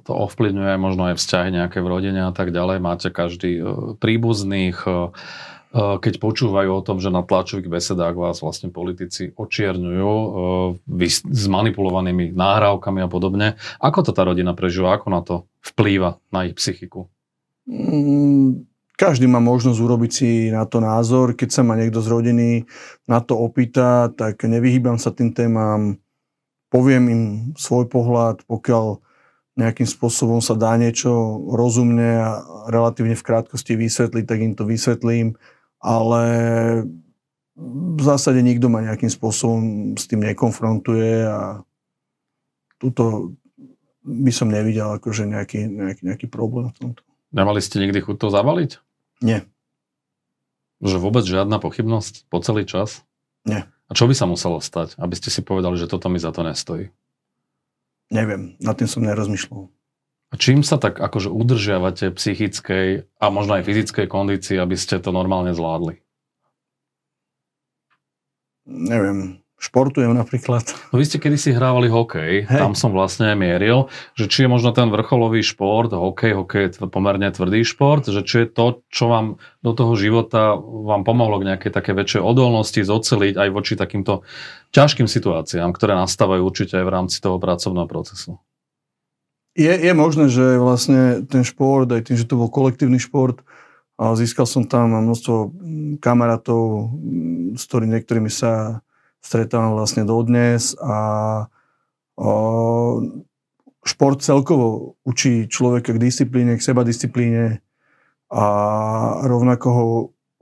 to 0.06 0.12
ovplyvňuje, 0.14 0.78
možno 0.78 1.10
aj 1.10 1.18
vzťahy 1.18 1.50
nejaké 1.50 1.82
v 1.82 1.90
rodine 1.90 2.30
a 2.30 2.30
tak 2.30 2.54
ďalej. 2.54 2.78
Máte 2.78 3.10
každý 3.10 3.58
e, 3.58 3.62
príbuzných, 3.98 4.78
e, 4.86 5.10
keď 5.74 6.14
počúvajú 6.22 6.70
o 6.78 6.84
tom, 6.86 7.02
že 7.02 7.10
na 7.10 7.26
tlačových 7.26 7.66
besedách 7.66 8.14
vás 8.14 8.38
vlastne 8.40 8.72
politici 8.72 9.36
očierňujú 9.36 10.14
s 11.28 11.44
manipulovanými 11.44 12.32
náhrávkami 12.32 13.04
a 13.04 13.08
podobne. 13.10 13.60
Ako 13.76 14.00
to 14.00 14.16
tá 14.16 14.24
rodina 14.24 14.56
prežíva? 14.56 14.96
Ako 14.96 15.12
na 15.12 15.20
to 15.20 15.44
vplýva 15.60 16.24
na 16.32 16.48
ich 16.48 16.56
psychiku? 16.56 17.12
Mm, 17.68 18.64
každý 18.98 19.30
má 19.30 19.38
možnosť 19.38 19.78
urobiť 19.78 20.10
si 20.10 20.30
na 20.50 20.66
to 20.66 20.82
názor. 20.82 21.38
Keď 21.38 21.48
sa 21.54 21.62
ma 21.62 21.78
niekto 21.78 22.02
z 22.02 22.10
rodiny 22.10 22.48
na 23.06 23.22
to 23.22 23.38
opýta, 23.38 24.10
tak 24.10 24.42
nevyhýbam 24.42 24.98
sa 24.98 25.14
tým 25.14 25.30
témam, 25.30 26.02
poviem 26.66 27.04
im 27.06 27.22
svoj 27.54 27.86
pohľad, 27.86 28.42
pokiaľ 28.50 28.98
nejakým 29.54 29.86
spôsobom 29.86 30.42
sa 30.42 30.58
dá 30.58 30.74
niečo 30.74 31.10
rozumne 31.50 32.10
a 32.18 32.30
relatívne 32.70 33.14
v 33.14 33.26
krátkosti 33.26 33.78
vysvetliť, 33.78 34.24
tak 34.26 34.38
im 34.42 34.54
to 34.58 34.66
vysvetlím, 34.66 35.38
ale 35.78 36.22
v 37.58 38.00
zásade 38.02 38.38
nikto 38.38 38.70
ma 38.70 38.82
nejakým 38.82 39.10
spôsobom 39.10 39.94
s 39.98 40.06
tým 40.06 40.22
nekonfrontuje 40.22 41.26
a 41.26 41.62
tuto 42.78 43.34
by 44.06 44.30
som 44.30 44.46
nevidel 44.46 44.94
akože 44.94 45.26
nejaký, 45.26 45.66
nejaký, 45.66 46.02
nejaký 46.06 46.26
problém 46.30 46.70
v 46.70 46.78
tomto. 46.78 47.02
Nemali 47.34 47.58
ste 47.58 47.82
nikdy 47.82 47.98
chuť 47.98 48.14
to 48.14 48.28
zavaliť? 48.30 48.87
Nie. 49.18 49.46
Že 50.78 51.02
vôbec 51.02 51.26
žiadna 51.26 51.58
pochybnosť 51.58 52.30
po 52.30 52.38
celý 52.38 52.62
čas? 52.62 53.02
Nie. 53.42 53.66
A 53.88 53.92
čo 53.96 54.06
by 54.06 54.14
sa 54.14 54.28
muselo 54.28 54.60
stať, 54.60 54.94
aby 55.00 55.14
ste 55.16 55.32
si 55.32 55.40
povedali, 55.40 55.74
že 55.80 55.90
toto 55.90 56.12
mi 56.12 56.20
za 56.20 56.30
to 56.30 56.44
nestojí? 56.44 56.92
Neviem, 58.08 58.56
nad 58.60 58.76
tým 58.76 58.88
som 58.88 59.04
nerozmýšľal. 59.04 59.68
A 60.28 60.34
čím 60.36 60.60
sa 60.60 60.76
tak 60.76 61.00
akože 61.00 61.32
udržiavate 61.32 62.12
psychickej 62.12 63.08
a 63.16 63.24
možno 63.32 63.56
aj 63.56 63.64
fyzickej 63.64 64.06
kondícii, 64.12 64.60
aby 64.60 64.76
ste 64.76 65.00
to 65.00 65.08
normálne 65.08 65.56
zvládli? 65.56 66.04
Neviem. 68.68 69.40
Športujem 69.58 70.14
napríklad. 70.14 70.62
No 70.94 71.02
vy 71.02 71.04
ste 71.04 71.18
kedysi 71.18 71.50
hrávali 71.50 71.90
hokej, 71.90 72.46
Hej. 72.46 72.60
tam 72.62 72.78
som 72.78 72.94
vlastne 72.94 73.34
mieril, 73.34 73.90
že 74.14 74.30
či 74.30 74.46
je 74.46 74.48
možno 74.48 74.70
ten 74.70 74.86
vrcholový 74.86 75.42
šport, 75.42 75.90
hokej, 75.90 76.38
hokej 76.38 76.62
je 76.70 76.86
pomerne 76.86 77.26
tvrdý 77.26 77.66
šport, 77.66 78.06
že 78.06 78.22
či 78.22 78.46
je 78.46 78.48
to, 78.48 78.86
čo 78.88 79.10
vám 79.10 79.42
do 79.66 79.74
toho 79.74 79.98
života 79.98 80.54
vám 80.62 81.02
pomohlo 81.02 81.42
k 81.42 81.54
nejakej 81.54 81.74
také 81.74 81.90
väčšej 81.92 82.22
odolnosti 82.22 82.78
zoceliť 82.78 83.34
aj 83.34 83.48
voči 83.50 83.74
takýmto 83.74 84.22
ťažkým 84.70 85.10
situáciám, 85.10 85.74
ktoré 85.74 85.98
nastávajú 85.98 86.46
určite 86.46 86.78
aj 86.78 86.84
v 86.86 86.94
rámci 86.94 87.18
toho 87.18 87.42
pracovného 87.42 87.90
procesu. 87.90 88.38
Je, 89.58 89.74
je 89.74 89.90
možné, 89.90 90.30
že 90.30 90.54
vlastne 90.54 91.26
ten 91.26 91.42
šport, 91.42 91.90
aj 91.90 92.06
tým, 92.06 92.14
že 92.14 92.30
to 92.30 92.38
bol 92.38 92.46
kolektívny 92.46 93.02
šport, 93.02 93.42
a 93.98 94.14
získal 94.14 94.46
som 94.46 94.62
tam 94.62 94.94
množstvo 94.94 95.36
kamarátov, 95.98 96.94
s 97.58 97.66
ktorými 97.66 97.98
niektorými 97.98 98.30
sa 98.30 98.78
stretávam 99.20 99.74
vlastne 99.74 100.06
dodnes 100.06 100.74
a 100.78 100.96
o, 102.18 102.32
šport 103.82 104.20
celkovo 104.22 104.98
učí 105.04 105.48
človeka 105.48 105.94
k 105.96 106.02
disciplíne, 106.02 106.58
k 106.58 106.64
seba 106.64 106.84
disciplíne 106.84 107.64
a 108.28 108.44
rovnako 109.24 109.66
ho 109.72 109.86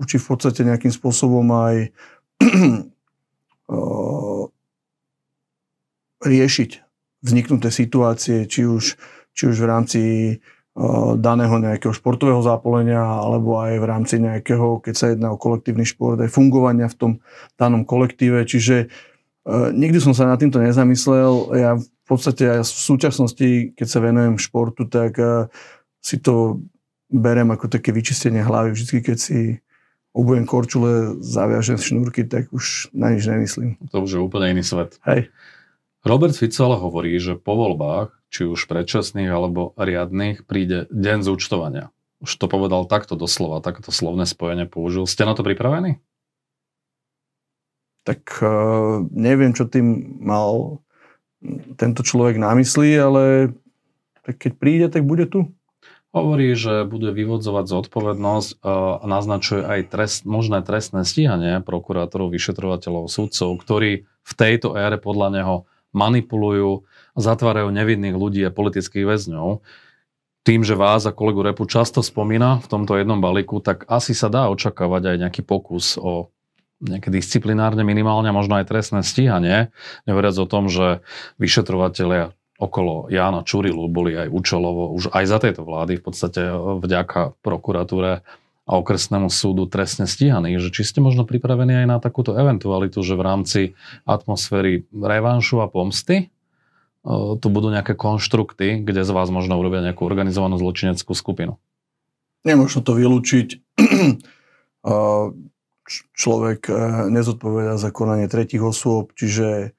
učí 0.03 0.19
v 0.19 0.27
podstate 0.27 0.67
nejakým 0.67 0.91
spôsobom 0.93 1.47
aj 1.55 1.77
o, 3.73 3.79
riešiť 6.21 6.71
vzniknuté 7.23 7.69
situácie, 7.71 8.47
či 8.47 8.67
už, 8.67 8.99
či 9.35 9.43
už 9.47 9.57
v 9.57 9.67
rámci 9.69 10.01
daného 11.17 11.57
nejakého 11.57 11.97
športového 11.97 12.45
zápolenia 12.45 13.01
alebo 13.01 13.57
aj 13.57 13.81
v 13.81 13.85
rámci 13.89 14.17
nejakého, 14.21 14.85
keď 14.85 14.95
sa 14.95 15.07
jedná 15.09 15.33
o 15.33 15.41
kolektívny 15.41 15.89
šport, 15.89 16.21
aj 16.21 16.29
fungovania 16.29 16.93
v 16.93 16.97
tom 17.01 17.13
danom 17.57 17.89
kolektíve. 17.89 18.45
Čiže 18.45 18.77
e, 18.85 18.87
nikdy 19.73 19.97
som 20.05 20.13
sa 20.13 20.29
nad 20.29 20.37
týmto 20.37 20.61
nezamyslel. 20.61 21.33
Ja 21.57 21.81
v 21.81 22.05
podstate 22.05 22.61
aj 22.61 22.69
v 22.69 22.83
súčasnosti, 22.93 23.49
keď 23.73 23.87
sa 23.89 24.05
venujem 24.05 24.37
športu, 24.37 24.85
tak 24.85 25.17
e, 25.17 25.49
si 26.05 26.21
to 26.21 26.61
berem 27.09 27.49
ako 27.57 27.73
také 27.73 27.97
vyčistenie 27.97 28.45
hlavy. 28.45 28.77
Vždy, 28.77 29.01
keď 29.01 29.17
si 29.17 29.65
obujem 30.13 30.45
korčule, 30.45 31.17
zaviažem 31.25 31.81
šnúrky, 31.81 32.29
tak 32.29 32.53
už 32.53 32.93
na 32.93 33.17
nič 33.17 33.25
nemyslím. 33.25 33.81
To 33.97 34.05
už 34.05 34.17
je 34.17 34.21
úplne 34.21 34.53
iný 34.53 34.65
svet. 34.65 35.01
Hej. 35.09 35.33
Robert 36.05 36.37
Fico 36.37 36.69
ale 36.69 36.77
hovorí, 36.77 37.17
že 37.17 37.41
po 37.41 37.57
voľbách 37.57 38.13
či 38.31 38.45
už 38.47 38.67
predčasných 38.67 39.31
alebo 39.31 39.73
riadných, 39.79 40.45
príde 40.45 40.91
deň 40.91 41.19
zúčtovania. 41.27 41.95
Už 42.21 42.33
to 42.37 42.49
povedal 42.49 42.89
takto 42.89 43.15
doslova, 43.15 43.61
takéto 43.61 43.93
slovné 43.93 44.25
spojenie 44.25 44.65
použil. 44.65 45.05
Ste 45.05 45.29
na 45.29 45.37
to 45.37 45.45
pripravení? 45.45 46.01
Tak 48.07 48.39
uh, 48.39 49.03
neviem, 49.11 49.53
čo 49.53 49.67
tým 49.67 50.19
mal 50.23 50.81
tento 51.77 52.01
človek 52.07 52.41
na 52.41 52.57
mysli, 52.57 52.97
ale 52.97 53.53
tak 54.25 54.43
keď 54.43 54.53
príde, 54.59 54.87
tak 54.91 55.07
bude 55.07 55.29
tu. 55.31 55.53
Hovorí, 56.17 56.57
že 56.57 56.89
bude 56.89 57.13
vyvodzovať 57.13 57.69
zodpovednosť 57.69 58.65
a 58.65 59.05
naznačuje 59.05 59.61
aj 59.61 59.81
trest, 59.93 60.21
možné 60.25 60.65
trestné 60.65 61.05
stíhanie 61.05 61.61
prokurátorov, 61.61 62.33
vyšetrovateľov, 62.33 63.13
sudcov, 63.13 63.61
ktorí 63.61 64.09
v 64.09 64.33
tejto 64.33 64.81
ére 64.81 64.97
podľa 64.97 65.29
neho 65.37 65.57
manipulujú 65.93 66.89
zatvárajú 67.17 67.73
nevinných 67.73 68.17
ľudí 68.17 68.45
a 68.45 68.55
politických 68.55 69.09
väzňov. 69.09 69.65
Tým, 70.47 70.63
že 70.63 70.79
vás 70.79 71.03
a 71.09 71.17
kolegu 71.17 71.43
Repu 71.43 71.67
často 71.67 72.07
spomína 72.07 72.63
v 72.63 72.71
tomto 72.71 72.95
jednom 72.95 73.19
balíku, 73.19 73.59
tak 73.59 73.83
asi 73.91 74.15
sa 74.15 74.31
dá 74.31 74.47
očakávať 74.47 75.11
aj 75.11 75.17
nejaký 75.27 75.43
pokus 75.43 75.99
o 75.99 76.31
nejaké 76.79 77.09
disciplinárne 77.09 77.83
minimálne, 77.83 78.31
možno 78.31 78.61
aj 78.61 78.69
trestné 78.69 79.01
stíhanie. 79.01 79.73
Neveriac 80.05 80.37
o 80.37 80.47
tom, 80.47 80.69
že 80.69 81.01
vyšetrovateľia 81.41 82.37
okolo 82.57 83.09
Jána 83.13 83.45
Čurilu 83.45 83.89
boli 83.89 84.17
aj 84.17 84.33
účelovo 84.33 84.93
už 84.97 85.13
aj 85.13 85.25
za 85.29 85.39
tejto 85.41 85.65
vlády 85.65 86.01
v 86.01 86.05
podstate 86.05 86.41
vďaka 86.57 87.37
prokuratúre 87.45 88.25
a 88.67 88.73
okresnému 88.83 89.31
súdu 89.31 89.71
trestne 89.71 90.11
stíhaní, 90.11 90.59
že 90.59 90.75
či 90.75 90.83
ste 90.83 90.99
možno 90.99 91.23
pripravení 91.23 91.85
aj 91.85 91.87
na 91.87 91.99
takúto 92.03 92.35
eventualitu, 92.35 92.99
že 93.05 93.15
v 93.15 93.23
rámci 93.23 93.61
atmosféry 94.09 94.91
revanšu 94.91 95.63
a 95.63 95.71
pomsty 95.71 96.35
tu 97.39 97.47
budú 97.55 97.71
nejaké 97.71 97.95
konštrukty, 97.95 98.83
kde 98.83 99.07
z 99.07 99.11
vás 99.15 99.31
možno 99.31 99.55
urobia 99.55 99.79
nejakú 99.79 100.03
organizovanú 100.03 100.59
zločineckú 100.59 101.15
skupinu? 101.15 101.55
Nemôžno 102.43 102.83
to 102.83 102.99
vylúčiť. 102.99 103.63
Človek 106.19 106.67
e, 106.67 106.75
nezodpoveda 107.15 107.79
za 107.79 107.95
konanie 107.95 108.27
tretich 108.27 108.59
osôb, 108.59 109.15
čiže 109.15 109.79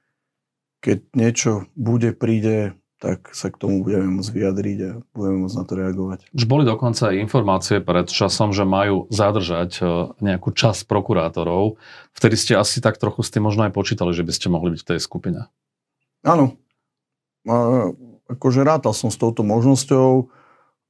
keď 0.80 1.04
niečo 1.12 1.52
bude, 1.76 2.16
príde, 2.16 2.80
tak 3.04 3.36
sa 3.36 3.52
k 3.52 3.60
tomu 3.60 3.84
budeme 3.84 4.16
môcť 4.16 4.32
vyjadriť 4.32 4.80
a 4.88 4.92
budeme 5.12 5.44
môcť 5.44 5.58
na 5.60 5.66
to 5.68 5.74
reagovať. 5.76 6.20
Už 6.32 6.48
boli 6.48 6.64
dokonca 6.64 7.12
aj 7.12 7.20
informácie 7.20 7.84
pred 7.84 8.08
časom, 8.08 8.56
že 8.56 8.64
majú 8.64 9.12
zadržať 9.12 9.72
e, 9.80 10.16
nejakú 10.24 10.56
časť 10.56 10.88
prokurátorov. 10.88 11.76
Vtedy 12.16 12.40
ste 12.40 12.54
asi 12.56 12.80
tak 12.80 12.96
trochu 12.96 13.20
s 13.20 13.32
tým 13.36 13.44
možno 13.44 13.68
aj 13.68 13.76
počítali, 13.76 14.16
že 14.16 14.24
by 14.24 14.32
ste 14.32 14.48
mohli 14.48 14.80
byť 14.80 14.82
v 14.82 14.90
tej 14.96 15.00
skupine. 15.04 15.52
Áno, 16.24 16.56
akože 18.28 18.62
rátal 18.68 18.92
som 18.92 19.08
s 19.08 19.18
touto 19.18 19.42
možnosťou 19.42 20.28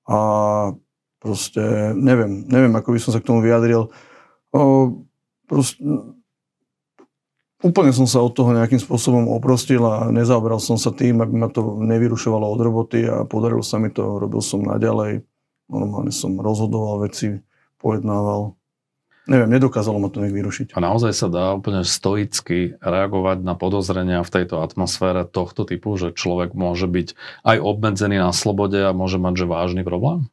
a 0.10 0.20
proste 1.22 1.93
neviem, 1.93 2.46
neviem, 2.50 2.74
ako 2.74 2.93
by 2.93 3.00
som 3.02 3.12
sa 3.13 3.22
k 3.22 3.28
tomu 3.30 3.46
vyjadril. 3.46 3.93
Proste, 5.48 5.80
úplne 7.62 7.91
som 7.93 8.06
sa 8.10 8.22
od 8.22 8.34
toho 8.34 8.54
nejakým 8.54 8.82
spôsobom 8.82 9.30
oprostil 9.34 9.82
a 9.86 10.10
nezaoberal 10.13 10.62
som 10.62 10.78
sa 10.78 10.93
tým, 10.93 11.22
aby 11.22 11.34
ma 11.38 11.50
to 11.50 11.82
nevyrušovalo 11.82 12.46
od 12.46 12.60
roboty 12.62 13.06
a 13.06 13.26
podarilo 13.26 13.65
sa 13.65 13.78
mi 13.78 13.89
to, 13.89 14.17
robil 14.17 14.41
som 14.41 14.65
naďalej. 14.65 15.26
Normálne 15.67 16.13
som 16.15 16.39
rozhodoval 16.39 17.06
veci, 17.08 17.38
pojednával 17.78 18.58
Neviem, 19.28 19.52
nedokázalo 19.52 20.00
ma 20.00 20.08
to 20.08 20.24
nejak 20.24 20.40
vyrušiť. 20.40 20.68
A 20.72 20.80
naozaj 20.80 21.12
sa 21.12 21.28
dá 21.28 21.52
úplne 21.52 21.84
stoicky 21.84 22.80
reagovať 22.80 23.44
na 23.44 23.60
podozrenia 23.60 24.24
v 24.24 24.32
tejto 24.32 24.63
atmosfére 24.63 25.28
tohto 25.28 25.68
typu, 25.68 26.00
že 26.00 26.16
človek 26.16 26.56
môže 26.56 26.88
byť 26.88 27.12
aj 27.44 27.58
obmedzený 27.60 28.24
na 28.24 28.32
slobode 28.32 28.80
a 28.80 28.96
môže 28.96 29.20
mať 29.20 29.44
že 29.44 29.46
vážny 29.52 29.84
problém? 29.84 30.32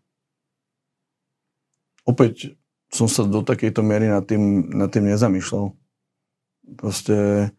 Opäť 2.07 2.55
som 2.95 3.11
sa 3.11 3.27
do 3.27 3.43
takejto 3.43 3.83
miery 3.83 4.07
nad 4.07 4.23
tým, 4.23 4.71
nad 4.71 4.95
tým 4.95 5.11
nezamýšľal. 5.11 5.75
Proste 6.79 7.51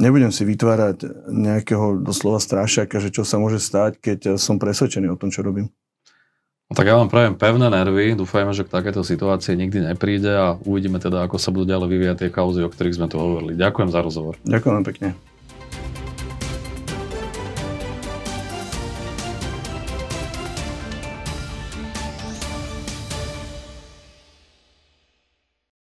nebudem 0.00 0.32
si 0.32 0.48
vytvárať 0.48 1.04
nejakého 1.28 2.00
doslova 2.00 2.40
strášaka, 2.40 2.96
že 2.96 3.12
čo 3.12 3.28
sa 3.28 3.36
môže 3.36 3.60
stať, 3.60 4.00
keď 4.00 4.40
som 4.40 4.56
presvedčený 4.56 5.12
o 5.12 5.20
tom, 5.20 5.28
čo 5.28 5.44
robím. 5.44 5.68
No 6.68 6.76
tak 6.76 6.84
ja 6.84 7.00
vám 7.00 7.08
prajem 7.08 7.32
pevné 7.32 7.72
nervy, 7.72 8.12
dúfajme, 8.12 8.52
že 8.52 8.60
k 8.60 8.68
takéto 8.68 9.00
situácii 9.00 9.56
nikdy 9.56 9.88
nepríde 9.88 10.28
a 10.28 10.46
uvidíme 10.68 11.00
teda, 11.00 11.24
ako 11.24 11.40
sa 11.40 11.48
budú 11.48 11.64
ďalej 11.64 11.88
vyvíjať 11.88 12.16
tie 12.20 12.28
kauzy, 12.28 12.60
o 12.60 12.68
ktorých 12.68 13.00
sme 13.00 13.08
tu 13.08 13.16
hovorili. 13.16 13.56
Ďakujem 13.56 13.88
za 13.88 14.04
rozhovor. 14.04 14.36
Ďakujem 14.44 14.84
pekne. 14.84 15.16